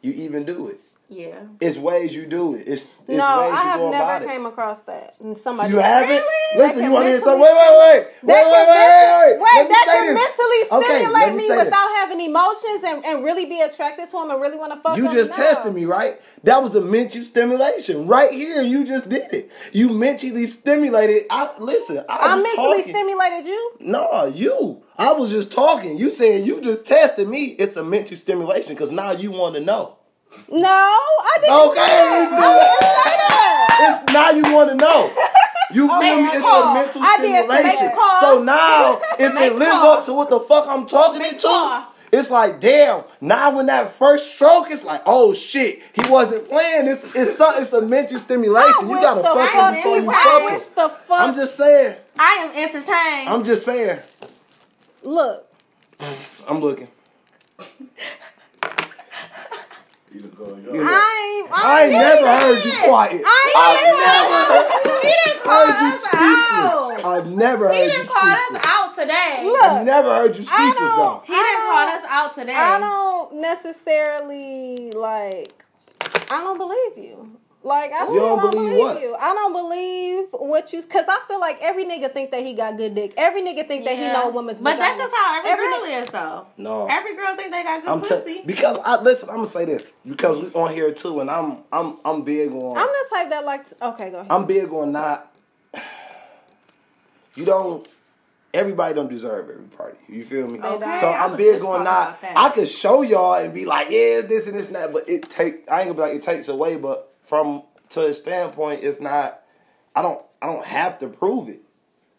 [0.03, 0.81] you even do it.
[1.09, 1.43] Yeah.
[1.61, 2.67] It's ways you do it.
[2.67, 4.29] It's, it's No, I have never it.
[4.29, 5.15] came across that.
[5.21, 6.09] And somebody You haven't?
[6.11, 6.59] Really?
[6.59, 7.41] Listen, you want to hear something?
[7.43, 8.07] Wait, wait, wait.
[8.25, 9.41] Wait, wait, wait, wait.
[9.41, 10.15] wait, me that can this.
[10.15, 14.17] mentally Okay, stimulate let me me without having emotions and, and really be attracted to
[14.21, 15.37] him and really want to fuck You just No.
[15.37, 16.21] tested me, right?
[16.43, 18.09] That was a mental stimulation.
[18.09, 19.51] Right here, you just did it.
[19.73, 21.27] You mentally stimulated.
[21.31, 21.99] I listen.
[22.09, 22.95] I, I mentally talking.
[22.95, 23.73] stimulated you.
[23.79, 24.83] No, you.
[24.99, 25.99] I was just talking.
[25.99, 27.45] You saying you just tested me.
[27.47, 29.99] It's a mental stimulation because now you want to know.
[30.51, 31.55] No, I didn't.
[31.71, 33.69] Okay, say that.
[33.71, 34.03] I.
[34.03, 35.13] It's now you want to know.
[35.73, 36.29] You oh, feel Okay, me?
[36.29, 36.63] It's call.
[36.63, 37.93] a mental I stimulation.
[38.21, 39.87] So now, if Make it call.
[39.99, 41.93] up to what the fuck I'm talking Make into, call.
[42.13, 43.03] it's like, damn.
[43.21, 46.87] Now when that first stroke, it's like, oh shit, he wasn't playing.
[46.87, 48.89] It's it's some, it's a mental I stimulation.
[48.89, 50.59] You gotta fuck him before you- I fuck him.
[50.75, 51.21] the fuck.
[51.21, 51.97] I'm just saying.
[52.19, 53.29] I am entertained.
[53.29, 53.99] I'm just saying.
[55.03, 55.43] look.
[56.49, 56.89] I'm looking.
[60.73, 61.53] I ain't.
[61.53, 63.23] I oh, ain't never heard you quiet.
[63.25, 67.05] I I've never he didn't heard you us out.
[67.05, 69.43] I've never heard you didn't call us out today.
[69.45, 69.63] Look.
[69.63, 71.23] I've never heard you I speechless though.
[71.27, 72.55] He didn't call us out today.
[72.57, 75.65] I don't necessarily like.
[76.31, 77.36] I don't believe you.
[77.67, 79.03] Like I You still don't don't, believe believe, what?
[79.03, 79.17] you.
[79.19, 80.83] I don't believe what you.
[80.85, 83.13] Cause I feel like every nigga think that he got good dick.
[83.17, 84.61] Every nigga think that he know a woman's.
[84.61, 86.47] But that's just how every, Every girl ni- is, though.
[86.59, 86.87] No.
[86.87, 88.35] Every girl think they got good I'm pussy.
[88.35, 89.29] t- because I listen.
[89.31, 92.79] I'm gonna say this because we on here too, and I'm I'm I'm big on.
[92.79, 93.69] I'm the type that like.
[93.71, 94.31] To, okay, go ahead.
[94.31, 95.33] I'm big on not.
[97.35, 97.87] You don't.
[98.55, 99.99] Everybody don't deserve every party.
[100.09, 100.59] You feel me?
[100.59, 102.21] Okay, So I I'm big on not.
[102.23, 102.37] that.
[102.39, 105.29] I could show y'all and be like, yeah, this and this and that, but it
[105.29, 105.71] take.
[105.71, 109.43] I ain't gonna be like it takes away, but from to a standpoint, it's not.
[109.95, 110.23] I don't.
[110.41, 111.61] I don't have to prove it.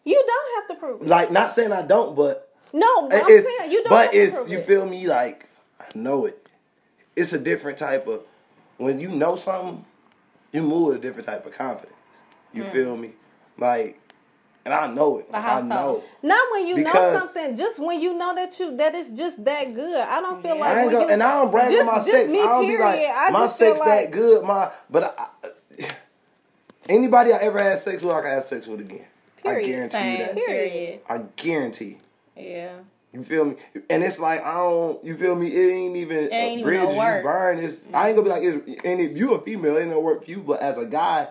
[0.04, 1.08] you don't have to prove it.
[1.08, 3.90] Like not saying I don't, but No, I'm saying you don't.
[3.90, 4.66] but have to it's you it.
[4.66, 5.48] feel me like
[5.80, 6.46] I know it.
[7.16, 8.22] It's a different type of
[8.78, 9.84] when you know something,
[10.52, 11.94] you move with a different type of confidence.
[12.52, 12.72] You mm.
[12.72, 13.12] feel me?
[13.58, 14.00] Like,
[14.70, 15.32] and I know it.
[15.32, 15.66] But Like, I so?
[15.66, 16.04] know.
[16.22, 19.72] Not when you know something, just when you know that you that it's just that
[19.74, 19.96] good.
[20.00, 20.60] I don't feel Yeah.
[20.60, 22.32] like I ain't when you, and I don't brag just- on my just sex.
[22.32, 23.00] me, I don't be like.
[23.14, 24.44] I my sex like- that good.
[24.44, 25.84] My but I,
[26.88, 29.04] anybody I ever had sex with, I can have sex with again.
[29.38, 29.66] I Period.
[29.90, 30.36] guarantee you that.
[30.36, 31.00] Period.
[31.08, 31.96] I guarantee.
[32.36, 32.72] Yeah.
[33.12, 33.54] You feel me?
[33.88, 35.02] And it's like I don't.
[35.02, 35.46] You feel me?
[35.48, 37.58] It ain't even It ain't a even bridge no you burn.
[37.58, 38.42] It's I ain't gonna be like.
[38.42, 40.40] It's, and if you a female, it ain't no work for you.
[40.40, 41.28] But as a guy,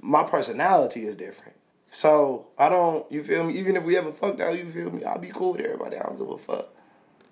[0.00, 1.52] my personality is different.
[1.96, 3.10] So I don't.
[3.10, 3.58] You feel me?
[3.58, 5.02] Even if we ever fucked out, you feel me?
[5.02, 5.96] I'll be cool with everybody.
[5.96, 6.68] I don't give a fuck.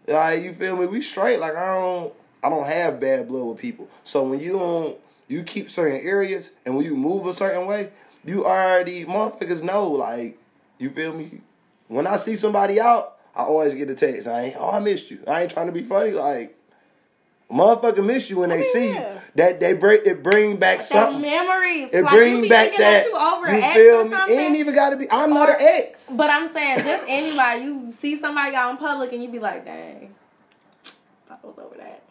[0.07, 0.87] Like you feel me?
[0.87, 1.39] We straight.
[1.39, 2.15] Like I don't.
[2.43, 3.91] I don't have bad blood with people.
[4.05, 4.97] So when you don't,
[5.29, 7.91] you keep certain areas, and when you move a certain way,
[8.25, 9.87] you already motherfuckers know.
[9.91, 10.39] Like
[10.79, 11.43] you feel me?
[11.89, 14.27] When I see somebody out, I always get a text.
[14.27, 15.23] I ain't, oh, I missed you.
[15.27, 16.13] I ain't trying to be funny.
[16.13, 16.57] Like,
[17.55, 19.15] motherfucker miss you when they mean, see yeah.
[19.15, 19.21] you.
[19.37, 21.23] That they bring it bring back That something.
[21.23, 21.91] memories.
[21.93, 23.07] It like, you bring be back that.
[23.07, 24.17] you over you an ex feel or me?
[24.35, 25.11] It ain't even got to be.
[25.11, 26.09] I'm not an ex.
[26.11, 29.65] But I'm saying, just anybody, you see somebody out in public and you be like,
[29.65, 30.15] dang,
[31.31, 32.03] I was over that.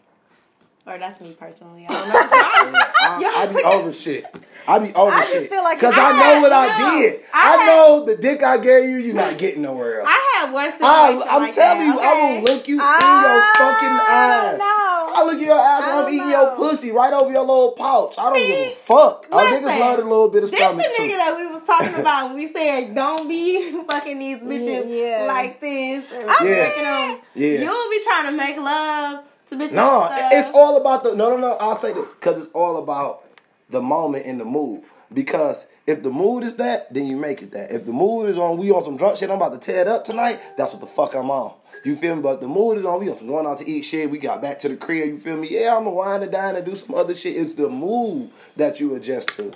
[0.86, 1.86] Or that's me personally.
[1.88, 2.14] I don't know.
[2.20, 4.26] I, I be over shit.
[4.68, 5.50] I be over I just shit.
[5.50, 7.22] feel like Cause I I, know what I, did.
[7.34, 8.98] I I, had- know the dick I gave you.
[8.98, 10.10] You're not getting nowhere else.
[10.12, 12.80] I had one situation I, I'm like telling that, you, I will look you in
[12.82, 14.50] your fucking oh, eyes.
[14.50, 15.14] don't know.
[15.16, 16.08] I look in your eyes I and
[16.54, 16.66] I'm don't eating know.
[16.66, 18.16] your pussy right over your little pouch.
[18.18, 19.28] I don't See, give a fuck.
[19.32, 21.08] Listen, niggas love a little bit of This the nigga too.
[21.18, 25.26] that we was talking about when we said don't be fucking these bitches Yeah.
[25.26, 26.04] like this.
[26.14, 26.66] And Yeah.
[26.70, 27.20] fucking them.
[27.36, 27.60] Yeah.
[27.62, 29.74] You'll be trying to make love to bitches.
[29.74, 31.54] No, and it's all about the no, no, no.
[31.54, 33.24] I'll say this because it's all about
[33.70, 34.84] the moment and the mood.
[35.14, 37.72] Because if the mood is that, then you make it that.
[37.72, 39.88] If the mood is on, we on some drunk shit, I'm about to tear it
[39.88, 41.54] up tonight, that's what the fuck I'm on.
[41.84, 42.22] You feel me?
[42.22, 44.42] But the mood is on, we on some going out to eat shit, we got
[44.42, 45.50] back to the crib, you feel me?
[45.50, 47.36] Yeah, I'm gonna wind and dine and do some other shit.
[47.36, 49.52] It's the mood that you adjust to.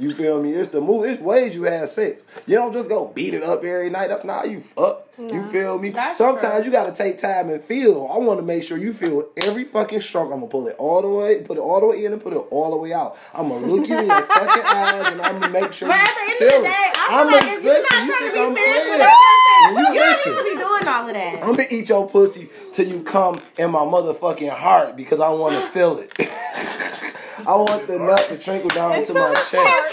[0.00, 0.52] You feel me?
[0.54, 1.04] It's the move.
[1.04, 2.22] It's ways you have sex.
[2.46, 4.08] You don't just go beat it up every night.
[4.08, 5.06] That's not how you fuck.
[5.18, 5.92] You feel me?
[6.14, 6.64] Sometimes true.
[6.64, 8.08] you gotta take time and feel.
[8.10, 10.32] I want to make sure you feel every fucking stroke.
[10.32, 12.32] I'm gonna pull it all the way, put it all the way in, and put
[12.32, 13.18] it all the way out.
[13.34, 16.00] I'm gonna look you in your fucking eyes, and I'm gonna make sure But you
[16.00, 18.06] at the end feel of the day, I feel I'ma- like if you're listen, not
[18.06, 19.16] you trying to be I'm serious with that
[19.60, 21.38] person, you you don't need to be doing all of that.
[21.42, 25.54] I'm gonna eat your pussy till you come in my motherfucking heart because I want
[25.62, 26.10] to feel it.
[27.46, 29.92] I want the nut to trickle down It's to my chest.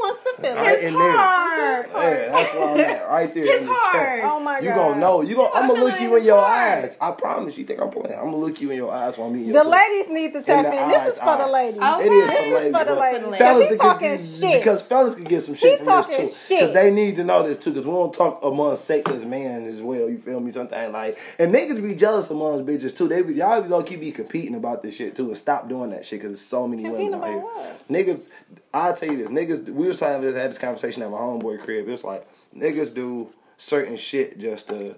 [0.00, 0.84] Heart wants to feel Right it.
[0.84, 1.16] in there.
[1.16, 1.86] Hard.
[1.92, 3.94] Yeah, that's where I'm at, right there His in the heart.
[3.94, 4.22] chest.
[4.30, 4.64] Oh my god.
[4.64, 4.76] You god.
[4.76, 5.22] gonna know.
[5.22, 5.50] You gonna.
[5.54, 6.84] I'm gonna look you in in your his heart.
[6.84, 6.96] eyes.
[7.00, 7.56] I promise.
[7.58, 8.16] You think I'm playing?
[8.18, 9.76] I'm gonna look you in your eyes while I'm eating The your pussy.
[9.76, 10.88] ladies need to tap the in.
[10.88, 11.78] This eyes, is for the ladies.
[11.80, 12.78] Oh, It is This for the is ladies.
[12.78, 13.38] for the ladies.
[13.38, 14.60] Fellas Because he talking get- shit.
[14.60, 16.54] Because fellas can get some shit He from this too.
[16.54, 17.70] Because they need to know this too.
[17.70, 20.08] Because we don't talk among sex as man as well.
[20.08, 20.52] You feel me?
[20.52, 23.08] Something like and niggas be jealous among bitches too.
[23.08, 25.28] They be y'all be low key be competing about this shit too.
[25.28, 27.38] And stop doing that shit because there's so many Competing women out here.
[27.38, 27.88] what?
[27.88, 28.28] Niggas,
[28.74, 29.28] I'll tell you this.
[29.28, 31.88] Niggas, we was having had this conversation at my homeboy crib.
[31.88, 34.94] It's like niggas do certain shit just to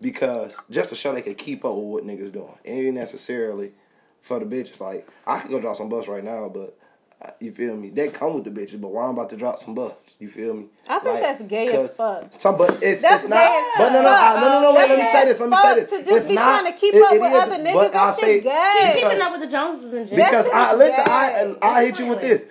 [0.00, 2.54] because just to show they can keep up with what niggas doing.
[2.64, 3.72] It ain't necessarily
[4.20, 4.80] for the bitches.
[4.80, 6.76] Like I could go drop some bus right now, but
[7.22, 7.88] uh, you feel me?
[7.90, 9.92] They come with the bitches, but why I'm about to drop some bus?
[10.18, 10.66] You feel me?
[10.88, 12.40] I think that's gay as 'cause fuck.
[12.40, 13.40] Some, but it's That's it's not.
[13.40, 14.20] as but no, no, fuck.
[14.36, 14.74] I, no, no, no.
[14.74, 15.40] Wait, let me say this.
[15.40, 15.90] Let me say this.
[15.90, 17.74] to just It's be not- trying to keep it- up it with is, other niggas,
[17.74, 19.00] but that I shit say- gay.
[19.02, 20.26] Keeping up with the Joneses in general.
[20.30, 21.10] because I listen, gay.
[21.12, 22.46] I I hit you with this.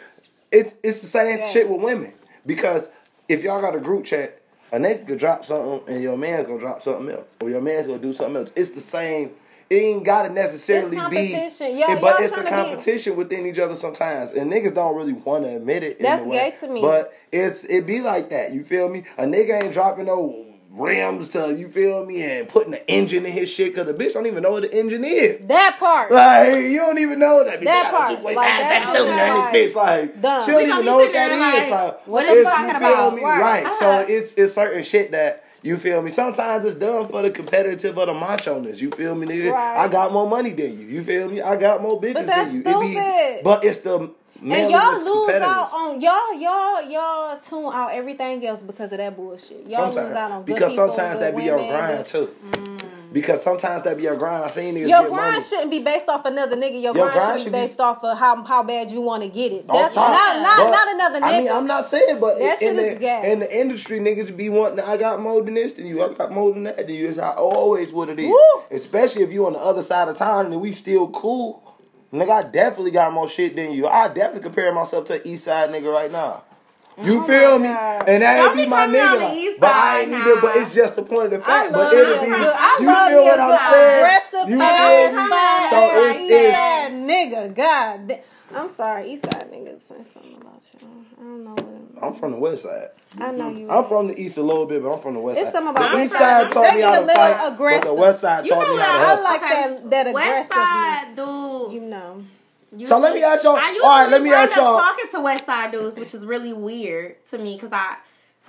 [0.54, 1.50] It's it's the same Yeah.
[1.50, 2.14] shit with women
[2.46, 2.88] because
[3.28, 4.40] if y'all got a group chat,
[4.72, 7.88] a nigga could drop something and your man's gonna drop something else, or your man's
[7.88, 8.52] gonna do something else.
[8.56, 9.32] It's the same.
[9.70, 11.78] It ain't gotta necessarily It's be, competition.
[11.80, 15.14] It- but it's a tryna be- competition within each other sometimes, and niggas don't really
[15.14, 15.98] want to admit it.
[15.98, 16.38] in That's way.
[16.52, 16.82] gay to me.
[16.82, 18.54] But it's it be like that.
[18.54, 19.04] You feel me?
[19.18, 23.32] A nigga ain't dropping no rims to you feel me and putting the engine in
[23.32, 25.46] his shit because the bitch don't even know what the engine is.
[25.48, 26.12] That part.
[26.12, 27.60] Like you don't even know that.
[27.62, 28.20] Bitch, That I got a part.
[28.20, 29.52] 2.5 Like, that's seven cylinder in okay.
[29.66, 29.76] this bitch.
[29.76, 30.44] Like Dumb.
[30.44, 31.72] she don't We even know what sitting that there is.
[31.72, 33.16] like, Like what it's, you talking feel about?
[33.16, 33.24] me?
[33.24, 33.40] Right.
[33.42, 33.66] Right.
[33.66, 33.80] Uh-huh.
[33.80, 36.12] So it's it's certain shit that you feel me.
[36.12, 38.82] Sometimes it's done for the competitive or the macho-ness.
[38.82, 39.54] You feel me, nigga?
[39.54, 39.78] Right.
[39.78, 40.88] I got more money than you.
[40.88, 41.42] You feel me?
[41.42, 42.62] I got more bitches that's than you.
[42.62, 43.44] It be- stupid.
[43.46, 44.12] but it's the
[44.52, 49.16] And y'all lose out on y'all, y'all, y'all tune out everything else because of that
[49.16, 49.66] bullshit.
[49.68, 52.36] Y'all lose out on good because people, sometimes good that be your grind too.
[52.52, 52.84] Mm.
[53.14, 54.44] Because sometimes that be your grind.
[54.44, 55.46] I seen niggas Your grind money.
[55.46, 56.82] shouldn't be based off another nigga.
[56.82, 59.22] Your, Your grind, grind should be be- based off of how how bad you want
[59.22, 59.68] to get it.
[59.68, 61.24] That's not not, not another nigga.
[61.24, 64.80] I mean, I'm not saying, but That in, the, in the industry, niggas be wanting.
[64.80, 66.04] I got more than this than you.
[66.04, 67.08] I got more than that than you.
[67.08, 68.26] It's always what it is.
[68.26, 68.64] Woo.
[68.72, 71.63] Especially if you on the other side of town and we still cool.
[72.14, 73.88] Nigga, I definitely got more shit than you.
[73.88, 76.44] I definitely compare myself to an East Side nigga right now.
[77.02, 77.70] You oh feel me?
[77.70, 78.08] Oh God.
[78.08, 79.12] And that Don't be be my coming nigga.
[79.14, 80.42] on the like- East but I Side ain't either.
[80.42, 81.74] But it's just the point of the fact.
[81.74, 82.22] but it'll you.
[82.22, 82.32] be.
[82.36, 83.98] I you love feel you what I'm saying?
[84.06, 85.30] aggressive You ass feel me?
[85.30, 86.92] fine So ass it's, it's Eastside
[87.50, 87.56] nigga.
[87.56, 88.20] God,
[88.56, 90.88] I'm sorry, Eastside niggas say something about you.
[91.20, 91.52] I don't know.
[91.52, 92.90] What, I'm from the West Side.
[93.20, 93.70] I know you.
[93.72, 95.54] I'm from the East a little bit, but I'm from the West It's side.
[95.56, 96.44] something about the West East Side.
[96.44, 97.94] side taught me how to little fight, but the aggressive.
[97.98, 99.24] West side You taught know me how to I hustle.
[99.24, 101.16] like that- that West Side aggressiveness.
[102.78, 102.82] Dudes.
[102.82, 102.96] you know.
[102.96, 104.78] So let me ask y'all- I usually all right, let me wind ask up y'all-
[104.78, 107.96] talking to West Side dudes, which is really weird to me because I.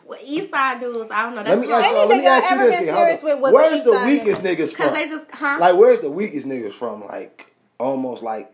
[0.07, 1.37] Well, East Side dudes, I don't know.
[1.43, 2.07] Let That's me like- ask y'all.
[2.09, 2.87] Let me ask you this thing.
[2.95, 4.57] Serious with was Where's the East weakest nigga.
[4.57, 4.95] niggas Because from?
[4.95, 5.57] they just, huh?
[5.61, 7.07] Like, where's the weakest niggas from?
[7.07, 8.53] Like, almost like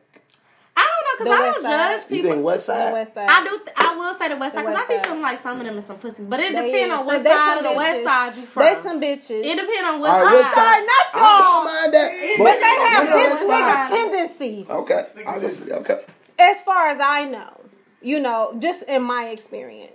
[0.77, 1.71] I don't know The because I don't Side.
[2.01, 2.31] judge you people.
[2.33, 2.93] think West The Side?
[2.93, 3.29] West Side.
[3.31, 3.51] I do.
[3.59, 5.67] Th- I will say the West Side because I West be feeling like some of
[5.67, 8.47] them is some pussies, but it depends on what side of the West side you
[8.47, 8.63] from.
[8.65, 9.45] They some bitches.
[9.45, 10.55] It depends on what All right, side.
[10.55, 10.55] side?
[10.55, 11.65] Sorry, not I don't y'all.
[11.65, 12.11] mind that.
[12.39, 14.71] But they have you bitch that's nigga tendencies.
[14.71, 15.71] Okay, I.
[15.81, 16.05] Okay.
[16.39, 17.61] As far as I know,
[18.03, 19.93] you know, just in my experience,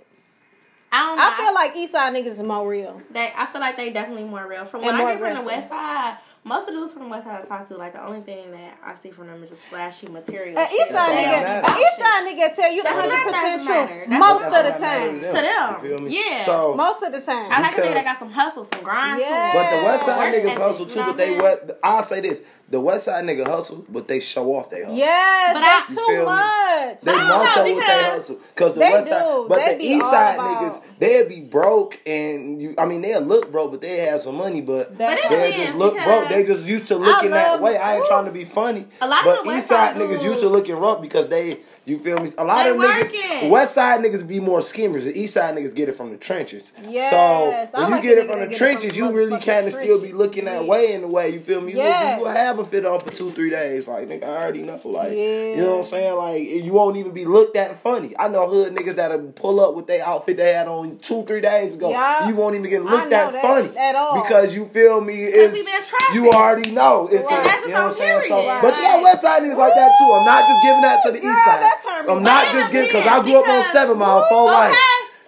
[0.92, 1.22] I don't know.
[1.28, 3.00] I feel like East Side niggas is more real.
[3.10, 3.32] they.
[3.36, 4.64] I feel like they definitely more real.
[4.64, 5.48] From And when more I get from the.
[5.48, 8.04] West Side, most of the dudes from the West Side I talk to, like the
[8.06, 10.56] only thing that I see from them is just flashy material.
[10.56, 10.68] An.
[10.72, 11.74] East Side all They that nigga, don't matters.
[11.74, 14.52] be an East Side nigga tell you the That's hundred percent doesn't truth most of
[14.64, 15.20] the time.
[15.20, 15.82] To them.
[15.82, 16.30] You feel me?
[16.30, 16.44] Yeah.
[16.44, 17.50] So, Most of the time.
[17.50, 19.52] I like a nigga Because- that got some hustle, some grind Yeah.
[19.52, 20.94] to but the West Side Work niggas hustle too.
[20.96, 21.80] But they what?
[21.82, 24.96] I'll say this: the West Side nigga hustle, but they show off they hustle.
[24.96, 26.24] Yes, But that's I- You too me?
[26.24, 27.00] much.
[27.02, 28.36] They I don't more know, with they because hustle.
[28.56, 29.46] Cause the they West Side, do.
[29.48, 32.74] but They the East Side about- niggas, they'd be broke and you.
[32.78, 35.94] I mean, they'll look broke, but they have some money, but But they just look
[36.02, 36.28] broke.
[36.28, 37.76] They just used to looking I that way.
[37.76, 40.02] I ain't trying to be funny, A lot of but the West East Side Side
[40.02, 41.60] niggas used to looking rough because they.
[41.86, 42.32] You feel me?
[42.36, 43.48] A lot They of niggas.
[43.48, 45.04] West Side niggas be more schemers.
[45.04, 46.72] The East Side niggas get it from the trenches.
[46.88, 47.12] Yes,
[47.72, 49.72] so when like you get it from the it from trenches, you really kind of
[49.72, 51.30] still be looking that way in the way.
[51.30, 51.72] You feel me?
[51.72, 52.18] You, Yes.
[52.18, 53.86] you will have a fit on for two, three days.
[53.86, 54.80] Like, nigga, I already know.
[54.84, 56.16] Like, you know what I'm saying?
[56.16, 58.16] Like, you won't even be looked at funny.
[58.18, 61.40] I know hood niggas that'll pull up with their outfit they had on two, three
[61.40, 61.90] days ago.
[61.90, 62.26] Yeah.
[62.28, 64.22] You won't even get looked at that funny at all.
[64.22, 65.22] because you feel me?
[65.22, 67.08] It's you already know.
[67.12, 67.46] It's Right.
[67.46, 68.20] a, you know what I'm saying?
[68.28, 68.62] So, period.
[68.62, 70.12] but you got West Side niggas like that too.
[70.12, 71.72] I'm not just giving that to the Girl, East Side.
[71.82, 74.26] That turned me I'm not just up giving because I grew up on Seven Mile,
[74.28, 74.52] four Okay.
[74.70, 74.78] life.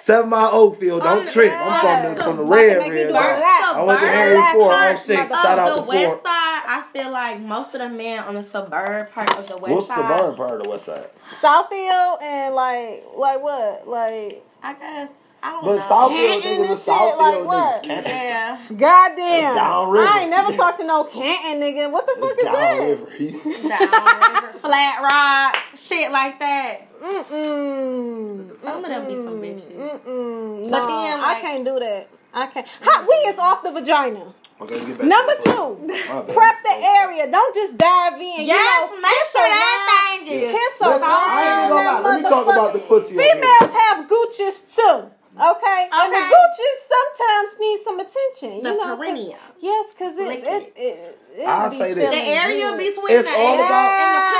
[0.00, 1.52] Seven Mile Oakfield, don't On the- trip.
[1.54, 3.24] I'm from the from the About red red do line.
[3.24, 5.28] I went to Suburban Harry Black Ford on six.
[5.28, 8.42] Shout out the to west side, I feel like most of the men on the
[8.42, 10.18] suburb part of the west What's the side.
[10.20, 11.06] burn part of the West Side?
[11.42, 13.88] Southfield and like like what?
[13.88, 15.10] Like I guess
[15.42, 15.82] I don't But know.
[15.82, 17.74] Southfield Canton niggas and are shit, like Southfield what?
[17.74, 17.86] niggas.
[17.86, 18.12] Canton.
[18.12, 18.58] Yeah.
[18.76, 19.54] goddamn.
[19.54, 20.08] Downriver.
[20.08, 21.90] I ain't never talked to no Canton nigga.
[21.90, 23.68] What the fuck It's is that?
[23.68, 23.68] downriver.
[23.68, 26.80] Downriver, flat rock, shit like that.
[27.00, 28.60] Mm-mm.
[28.60, 29.72] Some of them be some bitches.
[29.72, 30.70] Mm-mm.
[30.70, 32.08] But Nah, then, I can't do that.
[32.34, 32.66] I can't.
[32.82, 34.34] Hot we is off the vagina.
[34.60, 36.08] Okay, get back Number to the two, pussy.
[36.08, 36.34] My bad.
[36.34, 37.30] prep the So- area.
[37.30, 38.42] Don't just dive in.
[38.42, 41.58] Yes, you know, make kiss sure that around, thing is Kiss Listen, around I ain't
[41.58, 42.02] even gonna lie.
[42.02, 43.14] that Let me talk about the pussy.
[43.14, 43.34] up here.
[43.34, 45.10] Females have gooches too.
[45.38, 45.88] Okay?
[45.92, 46.34] And the Okay.
[46.34, 48.62] gooches sometimes need some attention.
[48.62, 49.38] The you know, 'cause- perineum.
[49.60, 50.72] Yes, because it, it, it.
[50.76, 52.10] it, it, I'll say this.
[52.10, 52.78] The area good.
[52.78, 54.38] between It's the all anus about- and the pussy.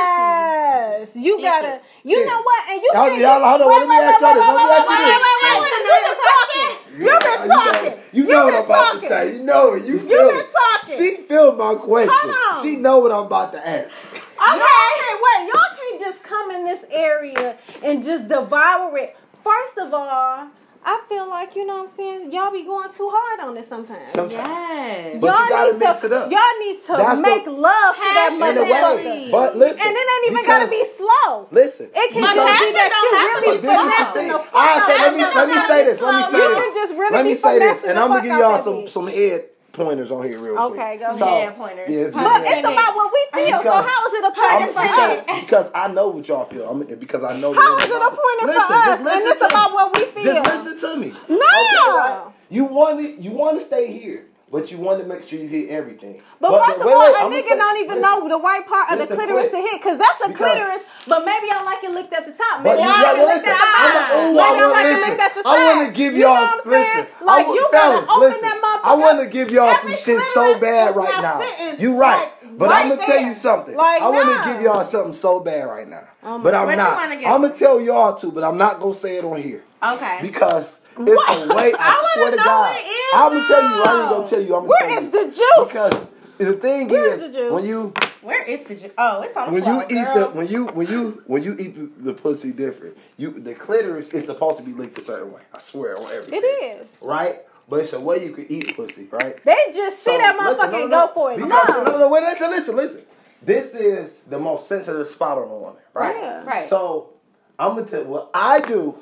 [0.99, 1.80] Yes, you gotta.
[2.03, 2.24] You Yeah.
[2.26, 2.68] know what?
[2.70, 4.46] And you Y'all- can't y'all- hold on, wait, let me wait, ask y'all wait, this,
[4.46, 5.22] let me wait, ask you wait, this.
[5.22, 6.70] wait, wait, wait, You've been talking.
[6.99, 7.90] You've been You talking.
[7.90, 9.32] know- You know what I'm You've about to say.
[9.32, 9.84] You know it.
[9.84, 10.46] You You've feel been it.
[10.53, 10.96] talking.
[10.96, 12.11] She feel my question.
[12.12, 12.62] Hold on.
[12.64, 14.12] She know what I'm about to ask.
[14.14, 15.49] Okay, okay, wait.
[15.49, 19.16] Y'all can't just come in this area and just devour it.
[19.44, 20.49] First of all,
[20.85, 22.33] I feel like you know what I'm saying.
[22.33, 24.12] Y'all be going too hard on it sometimes.
[24.12, 24.47] Sometimes.
[24.49, 25.20] Yes.
[25.20, 26.31] But you y'all gotta need mix to, it up.
[26.31, 29.31] Y'all need to That's the- make love to that Passion motherfucker.
[29.31, 29.87] But listen.
[29.87, 31.49] And it ain't even gotta be slow.
[31.51, 31.91] Listen.
[31.95, 34.14] It can But just be that don't you really be But this is the finessing
[34.14, 34.29] thing.
[34.33, 36.01] the fuck I out said, let me let me say this.
[36.01, 36.59] Let me say You this.
[36.59, 38.91] can just really let me be say this, and I'm gonna give y'all some bitch.
[38.91, 39.45] some head
[39.79, 40.81] pointers on here real quick.
[40.81, 41.57] Okay, go Some ahead.
[41.57, 41.95] pointers.
[41.95, 43.62] It's Pun it's about what we feel.
[43.62, 45.20] So how is it a pointer for us?
[45.20, 46.68] because, because I know what y'all feel.
[46.68, 47.53] I'm, because I know.
[47.55, 48.99] How is it a pointer Listen, for us?
[48.99, 49.74] And it's about me.
[49.74, 50.35] what we feel.
[50.35, 51.09] Just listen to me.
[51.29, 51.37] No.
[51.37, 52.33] Okay, right?
[52.51, 55.46] You want to you want to stay here, but you want to make sure you
[55.49, 56.22] hit everything.
[56.40, 58.03] But, the- first of all, wait, a I'ma nigga say- don't even listen.
[58.03, 59.53] know the right part of the Listen clitoris quick.
[59.64, 60.82] to hit, cause that's the Because- clitoris.
[61.07, 62.62] But maybe I like it licked at the top.
[62.62, 63.51] But Maybe you I like it licked listen.
[63.51, 65.11] at the I'm ooh, Maybe I I want like to it listen.
[65.11, 67.07] licked at the I want to give You know y'all I'm listen.
[67.20, 68.40] Like, I, you want- gotta fellas, open listen.
[68.49, 71.74] that motherfucker I want to give y'all some shit so bad right now.
[71.78, 73.74] You right, like but right I'm gonna tell you something.
[73.76, 76.99] Like, I want to give y'all something so bad right now, Oh but I'm not.
[76.99, 80.18] I'm gonna tell y'all too, but I'm not gonna say it on here Okay.
[80.22, 81.72] because it's a way.
[81.74, 83.68] I, I swear wanna God, what it is I'm gonna tell you.
[83.68, 84.11] I ain't now.
[84.11, 84.57] gonna tell you.
[84.57, 85.11] I'm gonna Where tell is you.
[85.11, 85.68] the juice?
[85.68, 87.53] Because the thing Where's is, the juice?
[87.53, 90.14] when you Where is the ju- Oh, it's on the when floor, you eat girl.
[90.14, 94.09] the when you when you when you eat the, the pussy different, you the clitoris
[94.11, 95.42] is supposed to be linked a certain way.
[95.53, 96.40] I swear on everything.
[96.42, 96.88] It is.
[97.01, 99.42] right, but it's a way you can eat pussy, right?
[99.44, 101.36] They just see So, that motherfucker no, and no, go for it.
[101.38, 101.82] Because, no.
[101.84, 103.03] no, no, wait, listen, listen, listen.
[103.42, 106.14] This is the most sensitive spot on a woman, right?
[106.16, 106.44] Yeah.
[106.44, 106.68] Right.
[106.68, 107.11] So
[107.59, 108.96] I'm gonna tell what I do,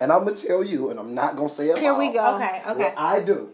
[0.00, 1.78] and I'm gonna tell you, and I'm not gonna say it.
[1.78, 2.14] Here we loud.
[2.14, 2.34] go.
[2.36, 2.82] Okay, okay.
[2.84, 3.50] What I do,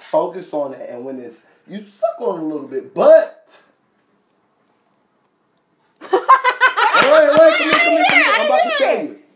[0.00, 3.60] focus on it, and when it's you suck on it a little bit, but.
[6.12, 8.32] wait, wait, wait, come here, come here, come here.
[8.34, 9.18] I'm about to tell you.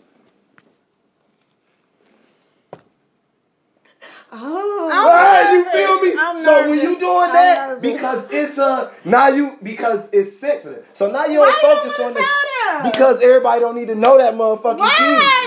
[4.30, 4.90] Oh.
[4.92, 5.72] I'm Right, you nervous.
[5.72, 6.14] feel me?
[6.20, 6.82] I'm so when nervous.
[6.84, 10.86] you doing that, because it's a now you because it's sensitive.
[10.92, 12.28] So now you Why don't you focus don't on wanna this
[12.68, 14.88] tell because everybody don't need to know that motherfucking Why?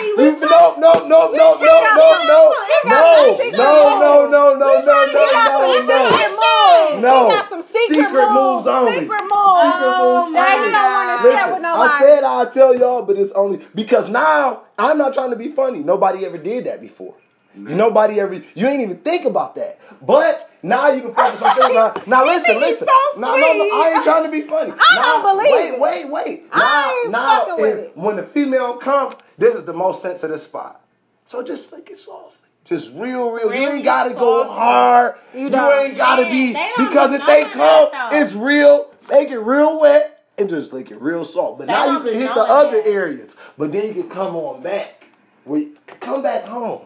[0.01, 0.13] key.
[0.17, 2.67] We You- try- no, no, no, we no, try no, to no, get no, some-
[2.67, 4.31] we got no, some secret no, no, moves.
[4.31, 6.41] no, no, no, We got no, some no, secret no.
[6.41, 7.01] moves.
[7.03, 7.23] No.
[7.25, 8.91] We got some secret, Secret moves only.
[8.99, 9.61] Secret moves.
[9.61, 10.67] Secret moves that only.
[10.67, 12.03] he don't want to share Listen, with I nobody.
[12.03, 15.79] said I'll tell y'all, but it's only because now I'm not trying to be funny.
[15.79, 17.13] Nobody ever did that before.
[17.55, 18.35] Nobody ever.
[18.55, 19.77] You ain't even think about that.
[20.01, 21.73] But now you can focus on things.
[21.75, 22.87] Now, now listen, listen.
[22.87, 23.81] so no, no, no.
[23.81, 24.71] I ain't trying to be funny.
[24.79, 25.79] I now, don't believe wait, it.
[25.79, 27.91] Wait, wait, I Now, now, if- it.
[27.97, 30.81] when the female come, this is the most sensitive spot.
[31.25, 32.37] So just lick it softly.
[32.65, 33.53] Just real, real.
[33.53, 35.15] you ain't gotta go hard.
[35.33, 38.93] You You, ain't gotta be because if they come, it's real.
[39.09, 41.57] Make it real wet and just lick it real soft.
[41.57, 42.87] But They now you can hit the other that.
[42.87, 43.35] areas.
[43.57, 45.05] But then you can come on back.
[45.45, 46.81] We come back home.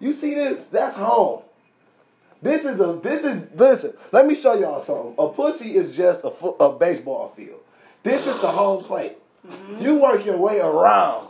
[0.00, 0.66] You see this?
[0.68, 1.42] That's home.
[2.42, 3.92] This is a this is listen.
[4.12, 5.14] Let me show y'all something.
[5.18, 7.60] A pussy is just a fo- a baseball field.
[8.02, 9.16] This is the home plate.
[9.46, 9.82] Mm-hmm.
[9.82, 11.28] You work your way around.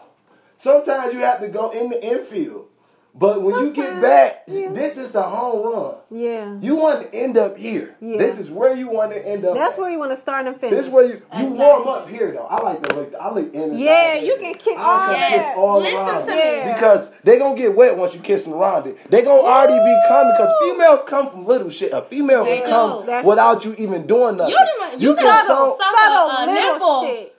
[0.59, 2.70] Sometimes you have to go in the infield.
[3.13, 4.71] But when you get back, yeah.
[4.71, 5.95] this is the home run.
[6.13, 6.59] Yeah.
[6.61, 7.97] You want to end up here.
[8.01, 8.19] Yeah.
[8.19, 9.55] This is where you want to end up.
[9.55, 9.81] That's at.
[9.81, 10.77] where you want to start and finish.
[10.79, 12.47] This is where you you warm up here though.
[12.47, 13.13] I like to lick.
[13.21, 13.63] I lick in.
[13.73, 14.39] and Yeah, you here.
[14.39, 15.29] can kick I all can that.
[15.31, 16.67] kiss all Listen around to it.
[16.67, 16.73] me.
[16.73, 18.97] Because they gonna get wet once you kiss them around it.
[19.11, 21.93] They gonna already be coming because females come from little shit.
[21.93, 24.55] A female They can come That's without you even doing nothing.
[24.55, 24.59] You
[24.89, 25.77] didn't- you can said so.
[25.79, 27.03] some- subtle a uh, little nipple.
[27.07, 27.37] shit.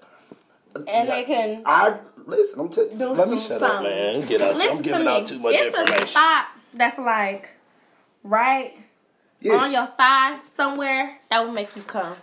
[0.87, 1.95] and they can I
[2.27, 2.59] listen.
[2.59, 3.83] I'm t- do let me some shut up, something.
[3.91, 4.21] man.
[4.27, 4.55] Get out.
[4.55, 5.11] Listen I'm giving to me.
[5.11, 6.03] out too much it's information.
[6.03, 7.51] a spot that's like
[8.23, 8.73] right
[9.41, 12.15] yeah, on your thigh somewhere that will make you come.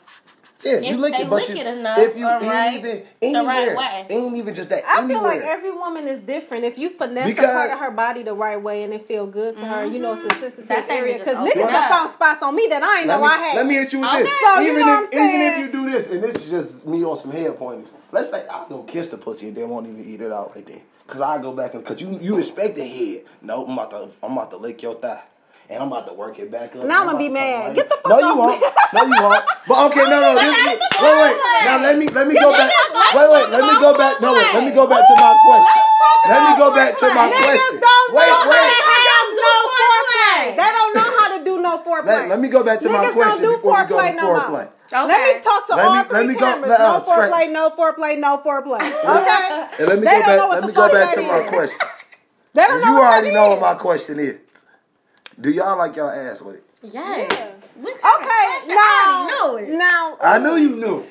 [0.65, 0.79] yeah.
[0.79, 3.03] You lick they it, but lick you, it enough, if you all ain't right, even
[3.21, 4.07] the anywhere, right way.
[4.17, 4.85] ain't even just that.
[4.87, 5.17] I anywhere.
[5.17, 6.65] feel like every woman is different.
[6.65, 9.59] If you finesse a part of her body the right way and it feel good
[9.59, 11.19] to her, you know it's a sensitive That area.
[11.19, 11.71] Because niggas up.
[11.71, 13.57] have found spots on me that I ain't Let know me, I had.
[13.57, 14.23] let me hit you with Okay.
[14.23, 14.33] this.
[14.41, 16.51] So, you even know if what I'm even if you do this, and this is
[16.51, 17.89] just me on some head pointers.
[18.11, 20.65] Let's say I go kiss the pussy and then won't even eat it out right
[20.67, 20.81] there.
[21.07, 23.25] Cause I go back and cause you you expect the head.
[23.43, 25.23] No, I'm about to I'm about to lick your thigh.
[25.71, 26.85] And I'm about to work it back up.
[26.85, 27.67] Now I'm and gonna be about to come mad.
[27.69, 28.63] right Get the fuck No, you won't.
[28.97, 29.45] No, you won't.
[29.69, 30.33] But okay, no, no.
[30.41, 31.61] This is, that's wait, wait.
[31.69, 32.73] Now let me let me go back.
[33.13, 33.47] Wait, wait.
[33.53, 34.21] Let me go back.
[34.21, 34.49] No, wait.
[34.55, 35.83] Let me go back to my question.
[36.29, 37.45] Let me go back to my foreplay.
[37.45, 37.77] question.
[37.77, 38.73] Niggas don't Wait, know wait.
[38.85, 40.45] how to Don't do do no foreplay.
[40.49, 40.57] foreplay.
[40.57, 42.07] They don't know how to do no foreplay.
[42.07, 44.23] Let, let me go back to my question don't do before we go to no
[44.25, 44.41] more.
[44.41, 44.69] foreplay.
[44.93, 45.07] Okay.
[45.07, 46.69] Let me talk to Let all me- three let me go- cameras.
[46.71, 47.31] let- no uh, scratch.
[47.33, 48.81] foreplay, no foreplay, no foreplay.
[49.05, 49.69] Okay.
[49.81, 50.51] And let me They go back.
[50.51, 51.79] Let me go back that to my question.
[52.55, 53.61] They don't And know you what that already know is.
[53.61, 54.37] what my question is.
[55.41, 56.69] Do y'all like y'all ass licked?
[56.83, 57.29] Yes.
[57.31, 57.55] Yes.
[57.77, 59.69] What kind Okay, now, I know it.
[59.69, 61.05] now, I knew you knew.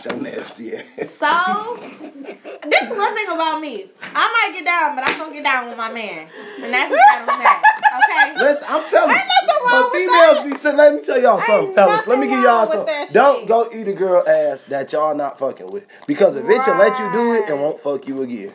[0.00, 0.84] So nasty ass.
[1.10, 1.76] So,
[2.68, 3.86] this is one thing about me.
[4.14, 6.28] I might get down, but I'm gonna get down with my man,
[6.62, 7.62] and that's that I'm that.
[7.96, 8.44] Okay.
[8.44, 9.22] Listen, I'm telling you.
[9.68, 12.06] But females be so let me tell y'all something, fellas.
[12.06, 13.06] Let me give y'all something.
[13.12, 15.84] Don't go eat a girl ass that y'all not fucking with.
[16.06, 18.52] Because if it'll let you do it and won't fuck you again.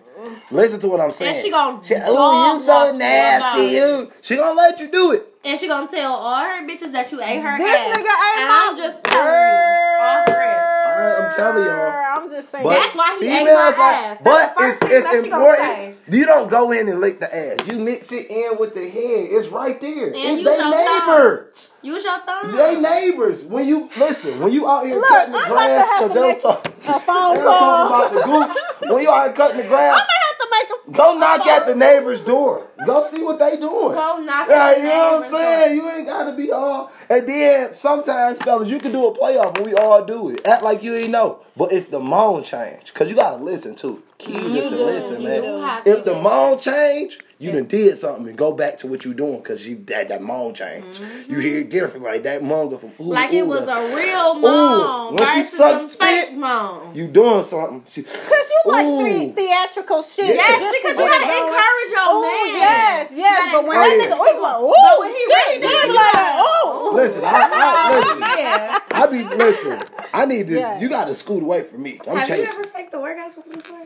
[0.52, 1.42] Listen to what I'm saying.
[1.42, 3.76] she gonna She, oh, you so nasty.
[3.76, 4.12] You.
[4.22, 5.28] She gonna let you do it.
[5.44, 7.98] And she gonna tell all her bitches that you ate her this ass.
[7.98, 10.61] nigga ain't and my I'm just telling you, rip.
[11.02, 12.04] Alright, I'm telling y'all.
[12.16, 12.64] I'm just saying.
[12.64, 14.20] But That's why he ate females my like- ass.
[14.22, 15.66] That's But the it's first thing it's that important.
[15.66, 15.96] say.
[16.18, 17.68] You don't go in and lick the ass.
[17.68, 19.28] You mix it in with the head.
[19.32, 20.08] It's right there.
[20.08, 20.72] And it's use they your thumb.
[21.08, 21.74] neighbors.
[21.82, 22.56] Use your thumb.
[22.56, 23.44] They neighbors.
[23.44, 26.20] When you listen, when you out here Look, cutting the I'm about grass, because they
[26.20, 27.90] was make talking, a phone they was call.
[27.90, 28.92] talking about the gooch.
[28.92, 31.68] When you out here cutting the grass, I have to make a go knock at
[31.68, 32.68] the neighbor's door.
[32.86, 33.94] Go see what they doing.
[33.94, 35.76] Go knock Yeah, at the you know what I'm neighbor's saying?
[35.78, 36.92] You ain't gotta be all.
[37.10, 40.46] And then sometimes, fellas, you can do a playoff and we all do it.
[40.48, 41.40] Act like you ain't know.
[41.56, 44.04] But if the moan change, cause you gotta listen too.
[44.18, 45.42] Key is to listen, man.
[45.42, 48.88] do have to If the moan change, you done did something and go back to
[48.88, 51.00] what you doing, cause you that that moan change.
[51.28, 53.10] You hear it different, like that moan go from ooh, Mm-hmm.
[53.10, 56.96] Like it was a real moan when she versus sucks some fake spit, moan.
[56.96, 57.84] You doing something?
[57.90, 59.04] She, Cause you like Ooh.
[59.04, 60.28] the- theatrical shit.
[60.28, 62.62] Yes, Yes, because you gotta encourage your Oh man.
[62.62, 63.50] yes, yes.
[63.52, 64.04] But when that yeah.
[64.06, 66.36] nigga, oh, like, ooh, But when he shit, ready, then then you you like, like,
[66.38, 68.20] oh, listen, I, I, listen.
[68.22, 68.80] Yeah.
[68.92, 69.84] I be listen.
[70.14, 70.54] I need to.
[70.60, 70.80] Yeah.
[70.80, 72.00] You got to scoot away from me.
[72.08, 72.60] I'm Have you chasing.
[72.60, 73.84] ever faked the orgasm before?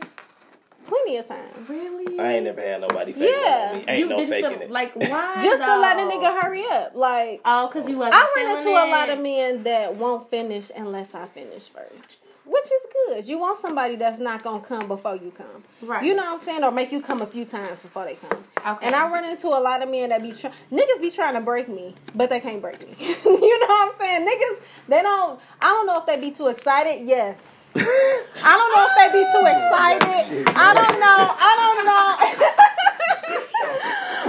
[0.86, 1.68] Plenty of times.
[1.68, 2.18] Really?
[2.18, 3.68] I ain't never had nobody fake Yeah.
[3.72, 3.84] on me.
[3.88, 4.70] Ain't you no did you faking feel, it.
[4.70, 5.40] like why?
[5.42, 6.10] Just to let a though?
[6.10, 7.40] nigga hurry up, like.
[7.44, 8.14] Oh, cause you wasn't.
[8.16, 8.88] I run into it.
[8.88, 12.18] a lot of men that won't finish unless I finish first.
[12.44, 13.26] Which is good.
[13.26, 15.64] You want somebody that's not gonna come before you come.
[15.82, 16.04] Right.
[16.04, 16.62] You know what I'm saying?
[16.62, 18.44] Or make you come a few times before they come.
[18.64, 18.86] Okay.
[18.86, 21.40] And I run into a lot of men that be trying niggas be trying to
[21.40, 22.94] break me, but they can't break me.
[23.24, 24.28] you know what I'm saying?
[24.28, 27.04] Niggas they don't I don't know if they be too excited.
[27.04, 27.36] Yes.
[27.78, 30.48] I don't know if they be too excited.
[30.56, 31.20] I don't know.
[31.38, 32.06] I don't know.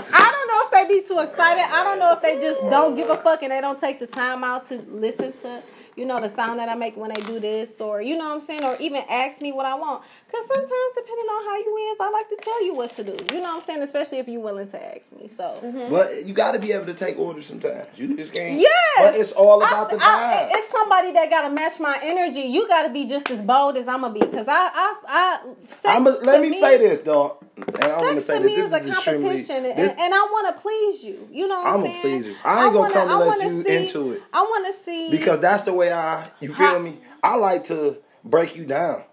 [0.13, 1.63] I don't know if they be too excited.
[1.63, 4.07] I don't know if they just don't give a fuck and they don't take the
[4.07, 5.63] time out to listen to,
[5.97, 8.41] you know, the sound that I make when I do this or, you know what
[8.41, 10.03] I'm saying, or even ask me what I want.
[10.27, 13.17] Because sometimes, depending on how you is, I like to tell you what to do.
[13.33, 13.81] You know what I'm saying?
[13.81, 15.29] Especially if you're willing to ask me.
[15.35, 15.91] So, mm-hmm.
[15.91, 17.87] But you got to be able to take orders sometimes.
[17.97, 18.59] You just can't.
[18.59, 18.73] Yes.
[18.99, 20.57] But it's all about I- the I- vibe.
[20.59, 22.41] it's somebody that gotta match my energy.
[22.41, 25.53] You gotta be just as bold as I'm gonna be, cause I, I, I.
[25.65, 27.43] Sex I'm a, let to me, say this, dog.
[27.57, 28.51] And I want to Sex say to this.
[28.51, 31.27] me This is a is competition, and, this- and I want to please you.
[31.31, 32.35] You know what I'm I'ma please you.
[32.45, 34.23] I ain't gonna wanna- come I unless you see- into it.
[34.33, 36.27] I want to see because that's the way I.
[36.39, 36.97] You feel How- me?
[37.23, 39.03] I like to break you down.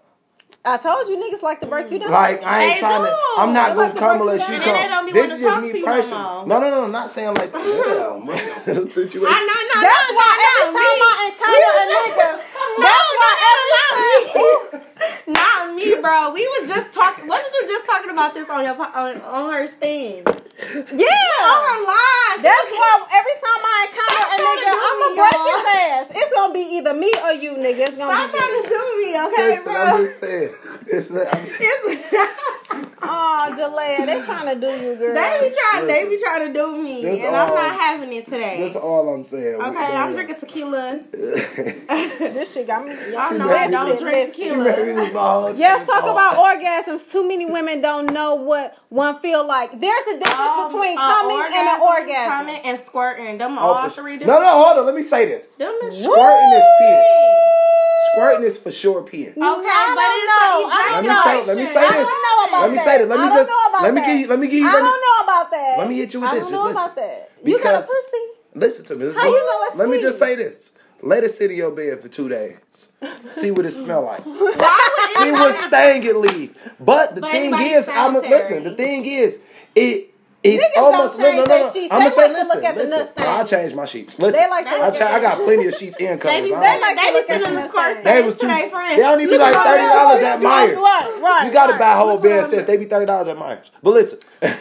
[0.67, 2.09] I told you niggas like to break you down.
[2.09, 3.07] Like I ain't They trying do.
[3.07, 3.17] to.
[3.37, 4.73] I'm not They gonna like come unless you come.
[4.73, 7.53] they don't be this is just me you no No, no, no, not saying like
[7.53, 7.63] man.
[8.89, 9.27] situation.
[9.29, 11.05] I know, no, that's no, why no, every no, time me.
[11.05, 12.29] I encounter a nigga,
[12.81, 14.81] that's why every time.
[15.27, 16.33] Not me, bro.
[16.33, 17.27] We was just talking.
[17.27, 20.23] Wasn't you just talking about this on your on, on her thing?
[20.73, 21.45] Yeah.
[21.45, 22.37] On her live.
[22.41, 25.47] That's why every time I encounter a Stop trying nigga, to I'ma me, break y'all.
[25.55, 26.05] his ass.
[26.15, 27.87] It's gonna be either me or you, nigga.
[27.89, 28.63] It's gonna Stop be trying you.
[28.63, 30.05] to do me, okay, Listen, I'm bro?
[30.05, 30.51] just saying.
[30.87, 32.31] It's, I'm, It's-
[33.07, 35.13] Oh, Jalea, they trying to do you, girl.
[35.13, 35.87] They be trying.
[35.87, 38.61] They be trying to do me, That's and I'm not having it today.
[38.61, 39.61] That's all I'm saying.
[39.61, 40.99] Okay, I'm drinking tequila.
[41.11, 42.93] this shit got me.
[43.11, 43.99] Y'all She know made I me don't sick.
[43.99, 44.85] drink tequila.
[44.85, 47.09] me lose my whole Yes, talk about orgasms.
[47.11, 49.79] Too many women don't know what one feel like.
[49.79, 52.31] There's a difference Um, between a coming and an orgasm.
[52.31, 53.37] coming and squirting.
[53.37, 54.85] Them Oh, all for- three No, no, hold on.
[54.85, 55.47] Let me say this.
[55.55, 57.01] Them is Squirting is peeing.
[58.11, 59.31] Squirting is for sure peeing.
[59.31, 60.85] Okay, I but it's know.
[60.95, 61.45] Let me say.
[61.45, 62.05] Let me say I this.
[62.05, 63.09] don't know about Let me say this.
[63.09, 63.49] Let me I don't just.
[63.49, 64.07] know about Let me that.
[64.07, 64.27] give you.
[64.27, 64.67] Let me give you.
[64.67, 65.75] I don't know about that.
[65.79, 66.37] Let me hit you with this.
[66.37, 66.81] I don't Just know listen.
[66.81, 67.31] about that.
[67.43, 68.23] You got a pussy?
[68.53, 69.13] Listen to me.
[69.13, 70.71] How you know it's Let me just say this.
[71.01, 72.57] Let it sit in your bed for two days.
[73.33, 74.21] See what it smell like.
[74.25, 76.57] Why See what stain it leave.
[76.79, 78.63] But the But thing is, I'm a, listen.
[78.63, 79.37] The thing is,
[79.75, 80.14] it.
[80.45, 81.89] It's Niggas almost don't no, no, no, no.
[81.89, 82.99] I'm gonna say, like to listen, look at the listen.
[82.99, 84.19] nut No, I changed my sheets.
[84.19, 86.37] Listen, They like to I, look I got plenty of sheets and covers.
[86.37, 88.03] They be I saying they be look sending the the squirt.
[88.03, 88.47] They was too.
[88.47, 88.95] their friends.
[88.95, 90.75] They only be Look like thirty dollars at Meijer.
[90.75, 91.47] Right, right.
[91.47, 91.79] You got to right.
[91.79, 92.65] buy whole bed around sets.
[92.67, 93.61] They be thirty dollars at Meijer.
[93.81, 94.19] But listen,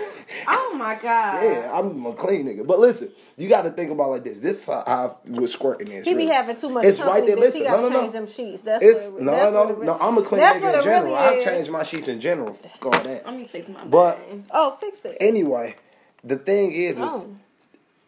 [0.49, 1.43] Oh my god.
[1.45, 2.67] yeah, I'm a clean nigga.
[2.67, 4.39] But listen, you got to think about like this.
[4.41, 6.07] This is how I was squirting is.
[6.07, 7.21] He be having too much It's company.
[7.21, 7.37] right there.
[7.37, 8.01] Listen, no, no, no.
[8.01, 8.63] change them sheets.
[8.63, 9.99] That's It's what it, no, that's no, what it, no.
[10.01, 11.05] I'm a clean nigga in it general.
[11.05, 11.45] really I've is.
[11.45, 12.55] changed my sheets in general.
[12.55, 13.25] Fuck all that.
[13.27, 14.45] Let me fix my But brain.
[14.51, 15.17] Oh, fix it.
[15.21, 15.77] anyway,
[16.23, 17.37] the thing is, is Oh.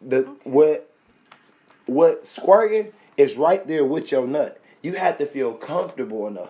[0.01, 0.89] the what
[1.85, 4.59] what squirting is right there with your nut.
[4.81, 6.49] You have to feel comfortable enough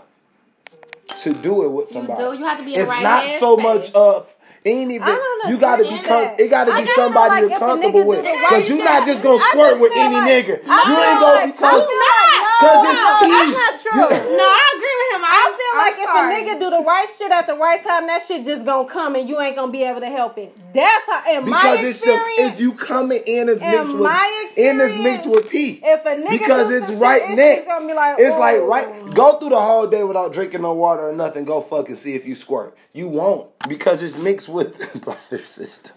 [1.20, 2.22] to do it with somebody.
[2.22, 2.34] do.
[2.38, 3.64] You have to be in the It's right not so headspace.
[3.64, 4.34] much of.
[4.66, 5.50] Ain't even I don't know.
[5.52, 8.26] you gotta be com- it gotta be somebody like you're comfortable with.
[8.50, 10.62] Cause you're not just gonna I squirt just with feel any like- nigga.
[10.68, 13.54] I You feel ain't gonna be because I Cause no, it's no, pee.
[13.54, 14.36] That's not true.
[14.36, 15.24] No, I agree with him.
[15.24, 17.84] I I'm, feel I'm like if a nigga do the right shit at the right
[17.84, 20.56] time, that shit just gonna come and you ain't gonna be able to help it.
[20.74, 24.02] That's how, in my Because it's, experience, it's you coming in as In mixed with
[24.02, 25.80] my in as mixed with pee.
[25.84, 27.56] if a nigga because do it's right shit, it's next.
[27.66, 29.14] just gonna be like, it's like right.
[29.14, 31.46] Go through the whole day without drinking no water or nothing.
[31.46, 32.76] Go fucking see if you squirt.
[32.92, 35.97] You won't because it's mixed with the bladder system.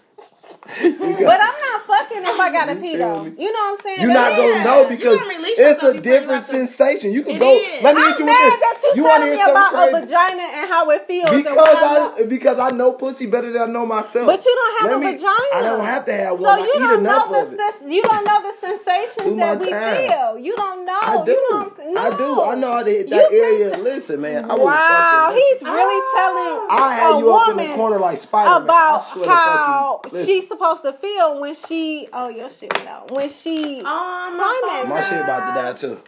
[0.81, 3.23] You got- But I'm not fucking if I gotta You pee though.
[3.25, 4.01] You know what I'm saying?
[4.01, 5.19] You're not That's gonna know because
[5.57, 7.11] it's a different sensation.
[7.11, 7.51] You can It go.
[7.55, 7.83] is.
[7.83, 8.59] Let me I'm hit you mad with this.
[8.61, 9.97] that you, you wanna telling me hear about crazy?
[9.97, 11.29] a vagina and how it feels.
[11.31, 12.13] Because I know.
[12.17, 14.27] I because I know pussy better than I know myself.
[14.27, 15.55] But you don't have Let a me- vagina.
[15.55, 16.59] I don't have to have one.
[16.59, 17.59] I you eat don't enough know the it.
[17.59, 20.07] sens- you don't know the sensations that we time.
[20.09, 20.37] feel.
[20.37, 20.99] You don't know.
[21.01, 21.31] I do.
[21.31, 22.13] You know what I'm?
[22.13, 22.41] I do.
[22.43, 23.71] I know how to hit that can't area.
[23.75, 24.45] t- Listen, man.
[24.49, 26.87] I Wow, he's really telling ah.
[26.87, 30.47] I had a you up in woman the corner like Spider about how fucking, she's
[30.51, 32.07] supposed to feel when she.
[32.13, 33.11] Oh, your shit went out.
[33.11, 33.81] When she.
[33.85, 34.89] Oh, my, Climax.
[34.89, 36.01] My shit about to die too.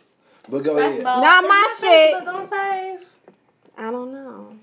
[0.49, 1.03] But go That's ahead.
[1.03, 1.23] bold.
[1.23, 2.25] Not Is my Facebook shit.
[2.25, 3.07] gonna save?
[3.77, 4.55] I don't know.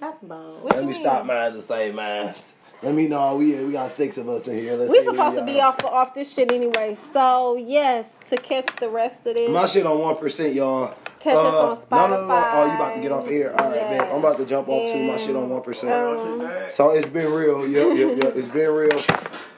[0.00, 0.62] That's bold.
[0.64, 1.00] What Let me mean?
[1.00, 2.34] stop mine to say mine.
[2.82, 3.36] Let me know.
[3.36, 4.76] We we got six of us in here.
[4.76, 6.96] Let's We see supposed to be off off this shit anyway.
[7.12, 9.50] So yes, to catch the rest of this.
[9.50, 10.94] My shit on one percent, y'all.
[11.28, 11.54] Catch us
[11.90, 12.34] Uh, on No, no, no, no.
[12.34, 12.74] Oh, you Spotify.
[12.76, 13.60] about to get off air?
[13.60, 13.90] All right, Yeah.
[13.98, 14.10] man.
[14.12, 14.98] I'm about to jump off too.
[15.02, 15.92] My shit on one percent.
[15.92, 17.66] um, So it's been real.
[17.68, 18.36] Yep, yep, yep.
[18.38, 18.98] It's been real.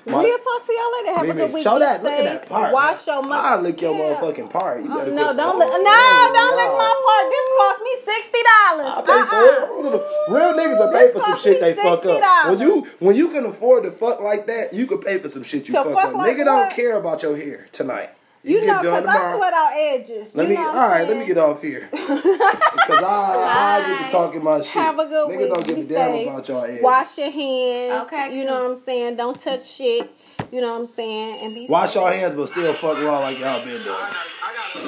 [0.06, 1.18] My- we'll talk to y'all later.
[1.18, 1.62] Have a good week.
[1.62, 2.02] show Be that.
[2.02, 2.72] Look at that part.
[2.72, 3.44] Wash your mouth.
[3.44, 4.14] I'll lick your Yeah.
[4.16, 4.82] motherfucking part.
[4.82, 5.68] You better no, quit- don't Oh, lick.
[5.68, 7.30] No, don't lick my part.
[7.30, 8.92] This cost me sixty dollars.
[8.96, 10.34] I pay for.
[10.34, 12.48] Real niggas are pay for some cost shit me they fuck up.
[12.48, 15.42] When you when you can afford to fuck like that, you can pay for some
[15.44, 16.14] shit you To fuck, fuck up.
[16.14, 18.10] like Nigga don't care about your hair tonight.
[18.42, 19.38] You, get know, because I tomorrow.
[19.38, 20.34] sweat out edges.
[20.34, 24.06] Let you me know all what Let me get off here because I, I get
[24.06, 24.66] to talking my shit.
[24.68, 25.48] Have a good Niggas week.
[25.50, 26.82] don't give a damn about y'all edges.
[26.82, 28.06] Wash your hands.
[28.06, 29.16] Okay, You know what I'm saying?
[29.16, 30.10] Don't touch shit.
[30.50, 31.38] You know what I'm saying?
[31.44, 31.94] And be Wash safe.
[31.96, 33.96] your hands, but still fuck around like y'all been doing.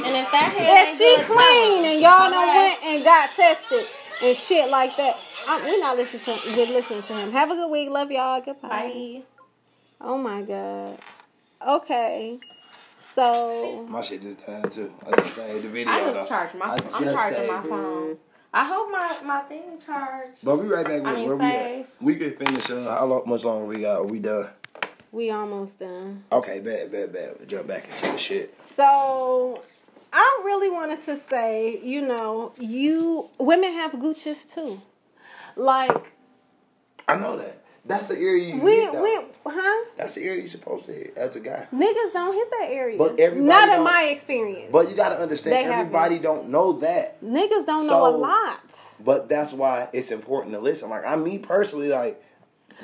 [0.05, 2.57] And if that head If she clean and y'all done Okay.
[2.57, 3.87] went and got tested
[4.23, 7.33] and shit like that, I'm, we're not listening to we're listening to him.
[7.33, 7.91] Have a good week.
[7.91, 8.41] Love y'all.
[8.41, 8.69] Goodbye.
[8.69, 9.23] Bye.
[10.01, 10.99] Oh my god.
[11.67, 12.39] Okay.
[13.15, 14.93] So My shit just died too.
[15.07, 15.93] I just saved the video.
[15.93, 16.67] I just charged my.
[16.67, 18.19] I I'm just charging my phone.
[18.55, 20.39] I hope my my thing charged.
[20.43, 21.89] But we right back with I mean, where we at.
[22.01, 22.71] We could finish.
[22.71, 24.01] Uh, how long, much longer we got?
[24.01, 24.51] Are we done?
[25.13, 26.25] we almost done.
[26.33, 27.47] Okay, bad, bad, bad.
[27.47, 28.59] Jump back into the shit.
[28.61, 29.63] So
[30.13, 34.81] I really wanted to say, you know, you women have gooches too.
[35.55, 36.13] Like
[37.07, 37.62] I know that.
[37.85, 39.03] That's the area you we hit, though.
[39.03, 39.85] we huh?
[39.97, 41.67] That's the area you're supposed to hit as a guy.
[41.75, 42.97] Niggas don't hit that area.
[42.97, 44.71] But everybody not in my experience.
[44.71, 45.79] But you gotta understand, They haven't.
[45.81, 47.21] everybody don't know that.
[47.25, 48.61] Niggas don't know a lot.
[49.05, 50.91] But that's why it's important to listen.
[50.91, 52.23] Like I, me personally, like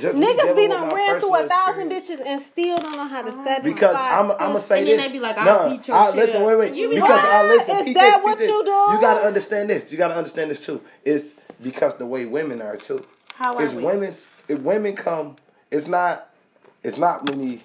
[0.01, 2.23] just me Niggas dealing be with done my ran through a thousand experience.
[2.23, 3.63] bitches and still don't know how to satisfy.
[3.73, 6.07] Because I'm, I'm gonna say And then they be like, I'll Nah, beat your I-
[6.09, 6.75] shit listen, wait, wait.
[6.75, 7.77] You be because like, I listen.
[7.79, 8.49] "Is peep that this, peep what this.
[8.49, 9.93] you do?" You gotta understand this.
[9.93, 10.81] You gotta understand this too.
[11.05, 13.07] It's because the way women are too.
[13.35, 13.85] How are It's we?
[13.85, 14.27] women's.
[14.49, 15.37] If women come,
[15.71, 16.31] it's not.
[16.83, 17.63] It's not many.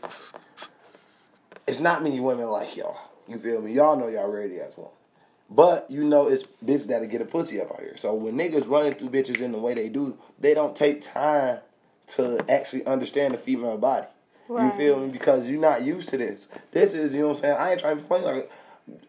[1.67, 2.97] It's not many women like y'all.
[3.27, 3.73] You feel me?
[3.73, 4.91] Y'all know y'all ready as well.
[5.49, 7.95] But you know it's bitches that'll get a pussy up out here.
[7.95, 11.59] So when niggas running through bitches in the way they do, they don't take time
[12.07, 14.07] to actually understand the female body.
[14.49, 14.65] Right.
[14.65, 15.09] You feel me?
[15.09, 16.47] Because you're not used to this.
[16.71, 17.57] This is, you know what I'm saying?
[17.57, 18.25] I ain't trying to funny.
[18.25, 18.51] Like,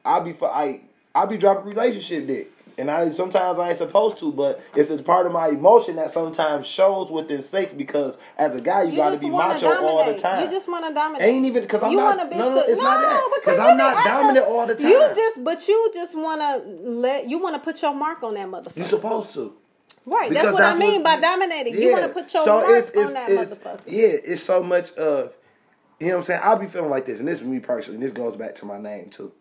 [0.04, 0.80] I be, fu- I,
[1.14, 2.50] I be dropping relationship dick.
[2.76, 6.10] And I sometimes I ain't supposed to, but it's a part of my emotion that
[6.10, 10.12] sometimes shows within sex because as a guy you, You gotta be wanna macho all
[10.12, 10.44] the time.
[10.44, 11.28] You just want to dominate.
[11.28, 12.30] Ain't even because I'm you not.
[12.30, 13.30] be no, no, it's not that.
[13.36, 14.88] because I'm not dominant all the time.
[14.88, 18.34] You just, but you just want to let you want to put your mark on
[18.34, 18.76] that motherfucker.
[18.76, 19.54] You supposed to.
[20.06, 20.28] right?
[20.28, 21.76] because That's what that's I mean what- by dominating.
[21.80, 23.80] You want to put your so mark it's, it's, on that it's, motherfucker.
[23.86, 25.32] Yeah, it's so much of,
[26.00, 26.40] you know what I'm saying?
[26.42, 28.66] I'll be feeling like this, and this is me personally, and this goes back to
[28.66, 29.32] my name too.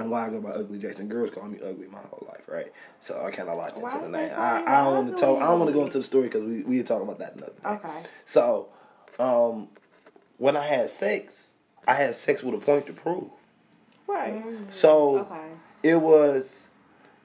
[0.00, 1.08] And why I go by Ugly Jason.
[1.08, 2.72] Girls call me ugly my whole life, right?
[3.00, 4.32] So I kind of locked into the name.
[4.34, 5.42] I, I don't want to talk.
[5.42, 7.52] I don't want to go into the story because we we talk about that another
[7.52, 7.68] day.
[7.68, 8.02] Okay.
[8.24, 8.68] So,
[9.18, 9.68] um,
[10.38, 11.52] when I had sex,
[11.86, 13.30] I had sex with a point to prove.
[14.06, 14.42] Right.
[14.70, 15.50] So Okay.
[15.82, 16.66] it was,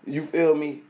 [0.05, 0.81] you feel me?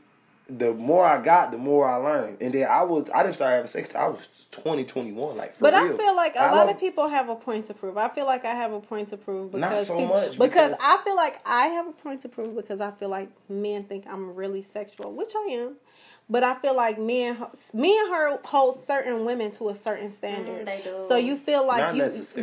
[0.48, 3.50] The more I got, the more I learned, and then I was I didn't start
[3.52, 5.94] having sex till I was 20, 21, like for But real.
[5.94, 7.98] I feel like a I lot don't- of people have a point to prove.
[7.98, 10.70] I feel like I have a point to prove Not because so people- much, because,
[10.70, 13.84] because- I feel like I have a point to prove because I feel like men
[13.84, 15.76] think I'm really sexual, which I am.
[16.28, 17.36] But I feel like men,
[17.72, 20.62] me and her hold certain women to a certain standard.
[20.62, 21.04] Mm, they do.
[21.06, 22.34] So you feel like Not you, yes.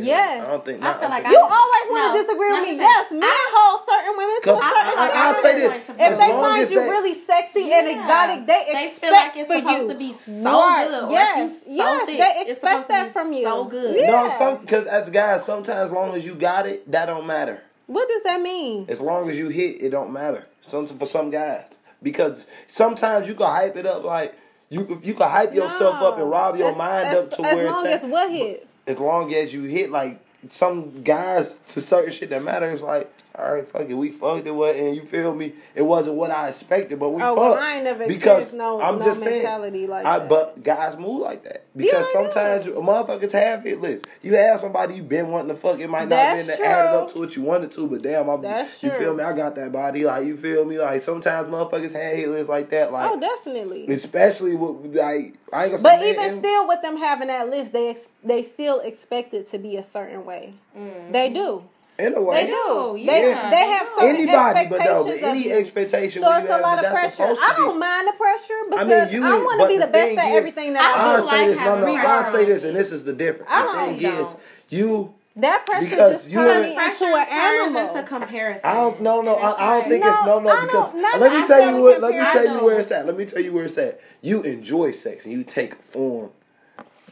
[0.48, 0.82] I don't think.
[0.82, 2.72] I feel like You I- always want No, to disagree with me.
[2.72, 5.18] me Yes, men hold certain women to a certain I, I, standard.
[5.20, 8.88] I'll say this: If if they find you they- really sexy and exotic, they, They
[8.88, 9.88] expect feel like it's for supposed you.
[9.90, 10.88] to be so Right.
[10.88, 13.10] good, or if Yes, you so yes, thick, they it's expect supposed to that be
[13.12, 13.44] from you.
[13.44, 14.00] so good.
[14.00, 14.12] Yeah.
[14.12, 17.62] no, some because as guys, sometimes as long as you got it, that don't matter.
[17.88, 18.86] What does that mean?
[18.88, 20.48] As long as you hit, it don't matter.
[20.62, 24.36] Some for some guys, because sometimes you can hype it up like
[24.70, 27.56] you you can hype yourself up and rob your As- mind as, up to as
[27.56, 28.04] where long it's at.
[28.04, 28.68] as what hit.
[28.88, 33.52] as long as you hit like some guys to certain shit that matters like all
[33.56, 36.50] right fuck it we fucked it what and you feel me it wasn't what I
[36.50, 39.80] expected but we Oh, fucked well, I ain't never because no- I'm no just mentality
[39.80, 40.30] saying like I, that.
[40.30, 44.60] but guys move like that because Yeah, sometimes you- motherfuckers have hit lists you have
[44.60, 47.00] somebody you been wanting to fuck it might not have been that added true.
[47.00, 49.00] up to what you wanted to but damn I'm, That's you true.
[49.00, 52.30] feel me I got that body like you feel me like sometimes motherfuckers have hit
[52.30, 53.88] lists like that like Oh, definitely.
[53.88, 57.48] especially with like I ain't gonna But man, even and- still, with them having that
[57.50, 60.54] list, they ex- they still expect it to be a certain way.
[60.78, 61.12] Mm-hmm.
[61.12, 61.64] They do.
[62.04, 62.54] In a way They do.
[62.54, 63.94] do, They, yeah, they they have do.
[64.00, 65.54] certain anybody but though, expectations but of any you.
[65.58, 67.24] expectation So it's you a lot of pressure.
[67.42, 70.18] I don't mind the pressure because mean, you- I want to be the the best
[70.18, 71.22] at is- everything that I I I'll do.
[71.24, 71.60] do say like this.
[71.60, 71.96] No, no.
[71.96, 72.32] I'll pressure.
[72.38, 73.50] say this, and this is the difference.
[73.52, 74.40] I The don't thing is, know.
[74.70, 75.14] you.
[75.36, 77.88] That pressure Because just you turns and- me Pressure into an turns animal.
[77.98, 78.70] into comparison.
[78.70, 79.02] I don't.
[79.02, 79.34] No, no.
[79.34, 80.40] I, I don't like- think it's no, no.
[80.42, 82.02] No, Because don't- let me tell you what.
[82.02, 83.06] Let me tell you where it's at.
[83.08, 84.00] Let me tell you where it's at.
[84.22, 86.30] You enjoy sex and you take on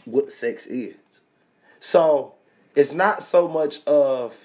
[0.05, 0.93] what sex is.
[1.79, 2.33] So
[2.75, 4.35] it's not so much of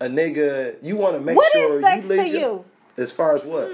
[0.00, 0.76] a nigga.
[0.82, 2.64] You want to make What is sure sex you to live your- you?
[2.98, 3.68] As far as what?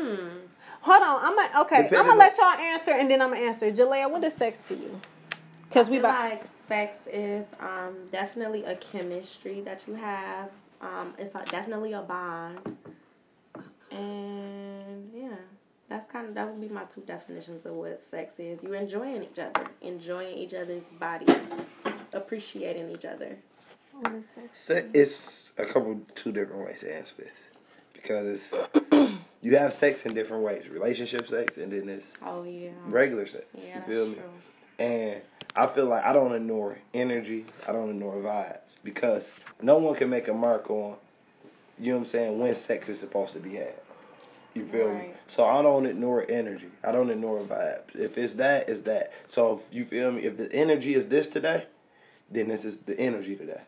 [0.83, 1.83] Hold on, I'm gonna okay.
[1.85, 3.71] Depending I'm gonna let y'all answer and then I'm gonna answer.
[3.71, 5.01] Jalea, what is sex to you?
[5.69, 10.51] Because we I feel about like sex is um, definitely a chemistry that you have.
[10.81, 12.77] Um, it's a, definitely a bond,
[13.93, 15.29] and yeah,
[15.89, 18.59] that's kind of that would be my two definitions of what sex is.
[18.63, 21.27] You enjoying each other, enjoying each other's body,
[22.13, 23.37] appreciating each other.
[24.03, 24.47] What is sex?
[24.59, 27.31] Se- It's a couple, two different ways to answer this
[27.93, 28.43] because
[29.43, 33.45] you have sex in different ways: relationship sex, and then it's Oh yeah, regular sex.
[33.55, 34.15] yeah, you feel me?
[34.15, 34.25] true.
[34.79, 35.21] And
[35.55, 37.47] I feel like I don't ignore energy.
[37.69, 40.97] I don't ignore vibes because no one can make a mark on.
[41.79, 42.39] You know what I'm saying?
[42.39, 43.75] When sex is supposed to be had.
[44.55, 45.11] You feel me?
[45.29, 46.69] So I don't ignore energy.
[46.85, 47.95] I don't ignore vibes.
[47.95, 49.11] If it's that, it's that.
[49.27, 50.23] So if you feel me?
[50.25, 51.65] If the energy is this today,
[52.31, 53.63] then this is the energy today.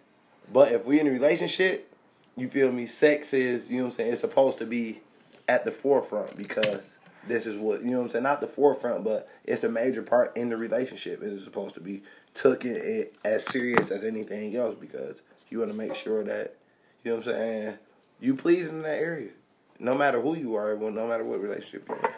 [0.53, 1.93] But if we in a relationship,
[2.37, 2.87] you feel me?
[2.87, 4.13] Sex is, you know what I'm saying?
[4.13, 5.01] It's supposed to be
[5.49, 8.25] at the forefront because this is what, you know what I'm saying?
[8.25, 11.23] Not the forefront, but it's a major part in the relationship.
[11.23, 12.03] It is supposed to be
[12.35, 16.57] took it, as serious as anything else because you want to make sure that,
[17.05, 17.79] you know what I'm saying?
[18.21, 19.31] You please in that area.
[19.79, 22.09] No matter who you are, no matter what relationship you're in.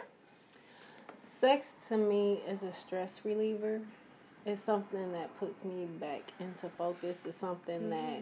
[1.39, 3.81] Sex to me is a stress reliever.
[4.47, 7.17] It's something that puts me back into focus.
[7.25, 8.21] It's something that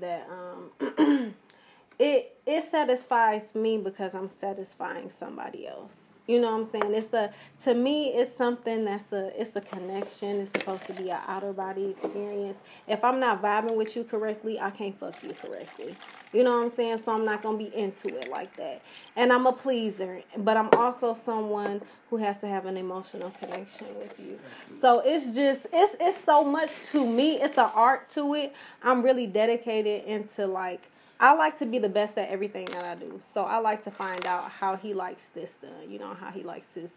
[0.00, 1.34] that um
[1.98, 5.94] it it satisfies me because I'm satisfying somebody else.
[6.26, 6.94] You know what I'm saying?
[6.94, 10.42] It's a to me it's something that's a it's a connection.
[10.42, 12.58] It's supposed to be an outer body experience.
[12.86, 15.96] If I'm not vibing with you correctly, I can't fuck you correctly.
[16.32, 17.02] You know what I'm saying?
[17.04, 18.80] So I'm not gonna be into it like that.
[19.16, 23.86] And I'm a pleaser, but I'm also someone who has to have an emotional connection
[23.98, 24.38] with you.
[24.80, 27.40] So it's just it's it's so much to me.
[27.40, 28.54] It's an art to it.
[28.82, 30.88] I'm really dedicated into like
[31.20, 33.20] I like to be the best at everything that I do.
[33.32, 35.90] So I like to find out how he likes this done.
[35.90, 36.90] You know how he likes this.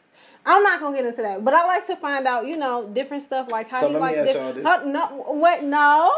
[0.48, 3.24] I'm not gonna get into that, but I like to find out, you know, different
[3.24, 4.18] stuff like how So he let me likes.
[4.18, 4.86] ask diff- y'all this.
[4.94, 5.64] No, what?
[5.64, 6.14] No.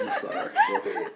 [0.00, 0.50] I'm sorry.
[0.56, 1.10] I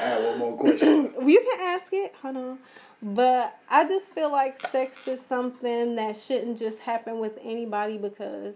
[0.00, 1.12] have one more question.
[1.26, 2.14] you can ask it.
[2.22, 2.58] Hold on.
[3.00, 8.54] But I just feel like sex is something that shouldn't just happen with anybody because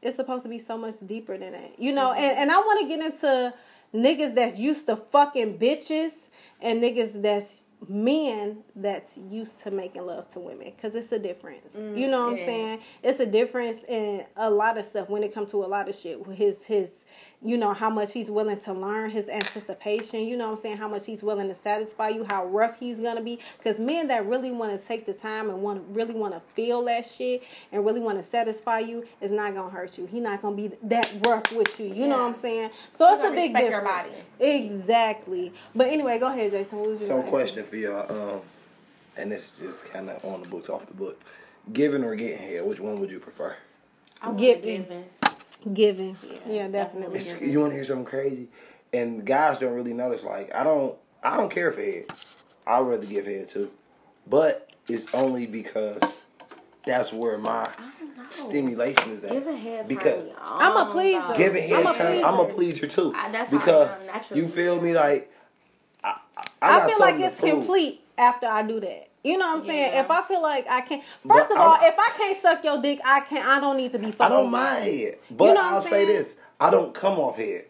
[0.00, 1.78] it's supposed to be so much deeper than that.
[1.78, 3.52] You know, and, and I want to get into
[3.92, 6.12] niggas that's used to fucking bitches
[6.62, 11.74] and niggas that's men that's used to making love to women because it's a difference.
[11.76, 12.80] Mm, you know what I'm saying?
[13.02, 15.94] It's a difference in a lot of stuff when it comes to a lot of
[15.94, 16.24] shit.
[16.28, 16.90] His his
[17.44, 20.76] you know how much he's willing to learn his anticipation you know what i'm saying
[20.78, 24.26] how much he's willing to satisfy you how rough he's gonna be because men that
[24.26, 27.84] really want to take the time and want really want to feel that shit and
[27.84, 31.12] really want to satisfy you is not gonna hurt you he's not gonna be that
[31.26, 34.08] rough with you you know what i'm saying so it's a big respect your difference
[34.38, 34.50] body.
[34.50, 37.30] exactly but anyway go ahead jason what was your So, answer?
[37.30, 38.40] question for y'all, um,
[39.16, 41.20] and this is just kind of on the books, off the book.
[41.72, 43.54] Giving or getting here, which one would you prefer?
[44.20, 45.04] I want Give giving.
[45.72, 48.48] Giving Yeah, yeah, definitely It's- you want to hear something crazy?
[48.92, 50.22] And guys don't really notice.
[50.22, 52.04] Like, I don't, I don't care for head.
[52.66, 53.70] I'd rather give head too,
[54.26, 56.00] but it's only because
[56.86, 57.68] that's where my
[58.30, 59.32] stimulation is at.
[59.32, 61.20] Giving head because turn me I'm a on, pleaser.
[61.28, 61.34] though.
[61.34, 62.86] giving I'm head a turn, I'm a pleaser.
[62.86, 63.12] pleaser too.
[63.16, 65.30] I- that's how I because am you feel me like
[66.02, 69.08] I, I, I I, feel like it's complete after I do that.
[69.24, 69.92] You know what I'm saying?
[69.94, 70.00] Yeah.
[70.02, 72.62] If I feel like I can't, But first of all, I'm- if I can't suck
[72.62, 73.46] your dick, I can't.
[73.48, 74.12] I don't need to be.
[74.12, 77.36] Fucking I don't mind head, but know I'm I'll say this: I don't come off
[77.36, 77.64] head.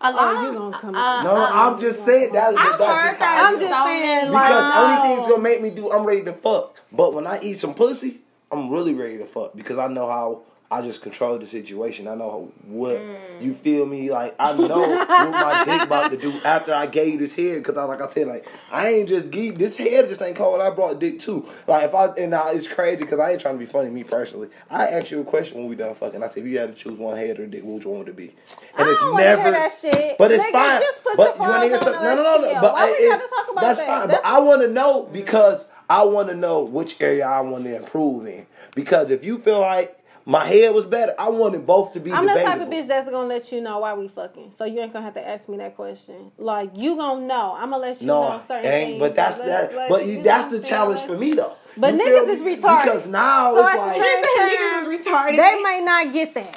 [0.00, 0.94] A lot Oh, you gonna come?
[0.94, 3.44] uh, No, uh, I'm just saying that's, I've that's heard just how that.
[3.44, 4.82] I I'm just so saying, many like, Because no.
[4.84, 6.76] only thing's gonna make me do, I'm ready to fuck.
[6.92, 8.20] But when I eat some pussy,
[8.52, 10.40] I'm really ready to fuck because I know how
[10.70, 12.08] I just control the situation.
[12.08, 13.42] I know what mm.
[13.42, 14.34] you feel me like.
[14.38, 17.84] I know what my dick about to do after I gave this head because I
[17.84, 20.60] like I said like I ain't just give this head just ain't cold.
[20.60, 21.46] I brought dick too.
[21.66, 23.90] Like if I and now it's crazy because I ain't trying to be funny.
[23.90, 26.22] Me personally, I asked you a question when we done fucking.
[26.22, 28.16] I said if you had to choose one head or dick, which one would it
[28.16, 28.34] be?
[28.76, 30.18] I don't wanna hear that shit.
[30.18, 30.80] But it's Nigga, fine.
[30.80, 32.02] just put but you hear paws something?
[32.02, 32.60] that No, no, no.
[32.60, 33.86] But Why we it- gotta talk about that's that?
[33.86, 34.08] fine.
[34.08, 37.64] That's- But I want to know because I want to know which area I want
[37.64, 38.46] to improve in.
[38.74, 42.26] Because if you feel like my head was better, I wanted both to be I'm
[42.26, 44.52] the type of bitch that's gonna let you know why we fucking.
[44.52, 46.32] So you ain't gonna have to ask me that question.
[46.38, 47.54] Like you gonna know.
[47.58, 48.88] I'm gonna let you no, know certain ain't.
[48.92, 49.00] things.
[49.00, 49.76] But that's Let's- that.
[49.76, 51.54] let's- But you, know that's the challenge Let's- for me though.
[51.76, 52.84] But You niggas is retarded.
[52.84, 55.36] Because now So it's at the like time, Niggas is retarded.
[55.36, 56.56] They may not get that.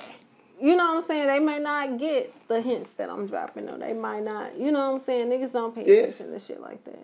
[0.62, 1.28] You know what I'm saying?
[1.28, 3.68] They may not get the hints that I'm dropping.
[3.70, 4.58] Or they might not.
[4.58, 5.30] You know what I'm saying?
[5.30, 6.02] Niggas don't pay Yeah.
[6.04, 7.00] attention to shit like that.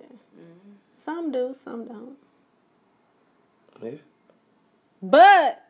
[1.03, 2.17] Some do, some don't.
[3.81, 3.91] Yeah.
[5.01, 5.61] But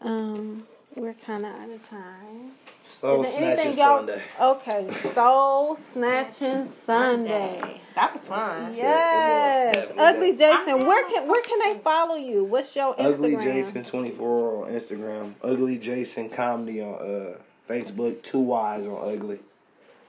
[0.00, 2.52] um, we're kind of out of time.
[2.84, 4.22] Soul snatching Sunday.
[4.40, 7.80] Okay, soul snatching Sunday.
[7.94, 8.74] That was fun.
[8.74, 10.36] Yes, definitely Ugly.
[10.36, 10.86] Jason.
[10.86, 12.44] Where can where can they follow you?
[12.44, 13.14] What's your Instagram?
[13.14, 15.34] Ugly Jason twenty four on Instagram.
[15.42, 17.38] Ugly Jason comedy on uh,
[17.68, 18.22] Facebook.
[18.22, 19.38] Two Y's on Ugly.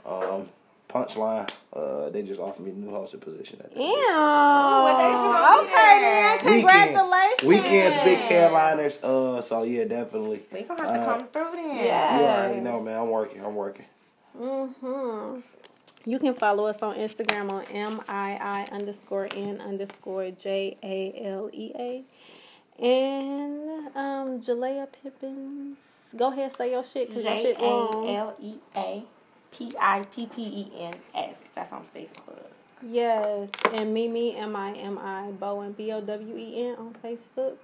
[0.05, 0.47] Um,
[0.89, 1.49] punchline.
[1.73, 3.59] Uh, they just offered me the new hosted position.
[3.63, 3.85] At the Ew.
[3.85, 6.37] what days you okay, there?
[6.37, 7.43] then congratulations.
[7.43, 9.03] Weekends, big headliners.
[9.03, 10.43] Uh, so yeah, definitely.
[10.51, 11.77] We gonna have to Uh, come through then.
[11.77, 12.19] yeah.
[12.19, 12.99] You already know, man.
[13.01, 13.43] I'm working.
[13.45, 13.85] I'm working.
[14.39, 15.39] Mm hmm
[16.05, 21.21] You can follow us on Instagram on M I I underscore N underscore J A
[21.25, 22.03] L E A.
[22.79, 25.77] And um Jalea Pippens.
[26.15, 28.09] Go ahead, say your shit because your shit A wrong.
[28.15, 29.03] L E A
[29.51, 31.43] P I P P E N S.
[31.55, 32.37] That's on Facebook.
[32.81, 33.49] Yes.
[33.73, 37.55] And Mimi M I M I Bowen B O W E N on Facebook.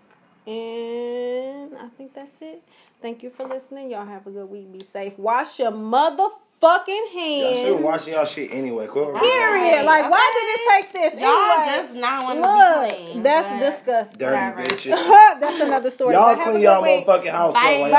[0.45, 2.61] And I think that's it.
[3.01, 3.91] Thank you for listening.
[3.91, 4.71] Y'all have a good week.
[4.71, 5.17] Be safe.
[5.17, 6.29] Wash your motherfucking
[6.61, 7.81] Y'all should hands.
[7.81, 8.87] watch y'all shit anyway.
[8.87, 9.85] Quit Period.
[9.85, 11.21] Like, why did it take this?
[11.21, 11.77] Y'all anyway?
[11.77, 12.39] just not want
[12.89, 13.23] to be clean.
[13.23, 14.19] that's disgusting.
[14.19, 14.91] Dirty bitches.
[15.39, 16.13] that's another story.
[16.15, 17.05] Y'all But clean y'all week.
[17.05, 17.79] motherfucking house up Bye.
[17.79, 17.97] while y'all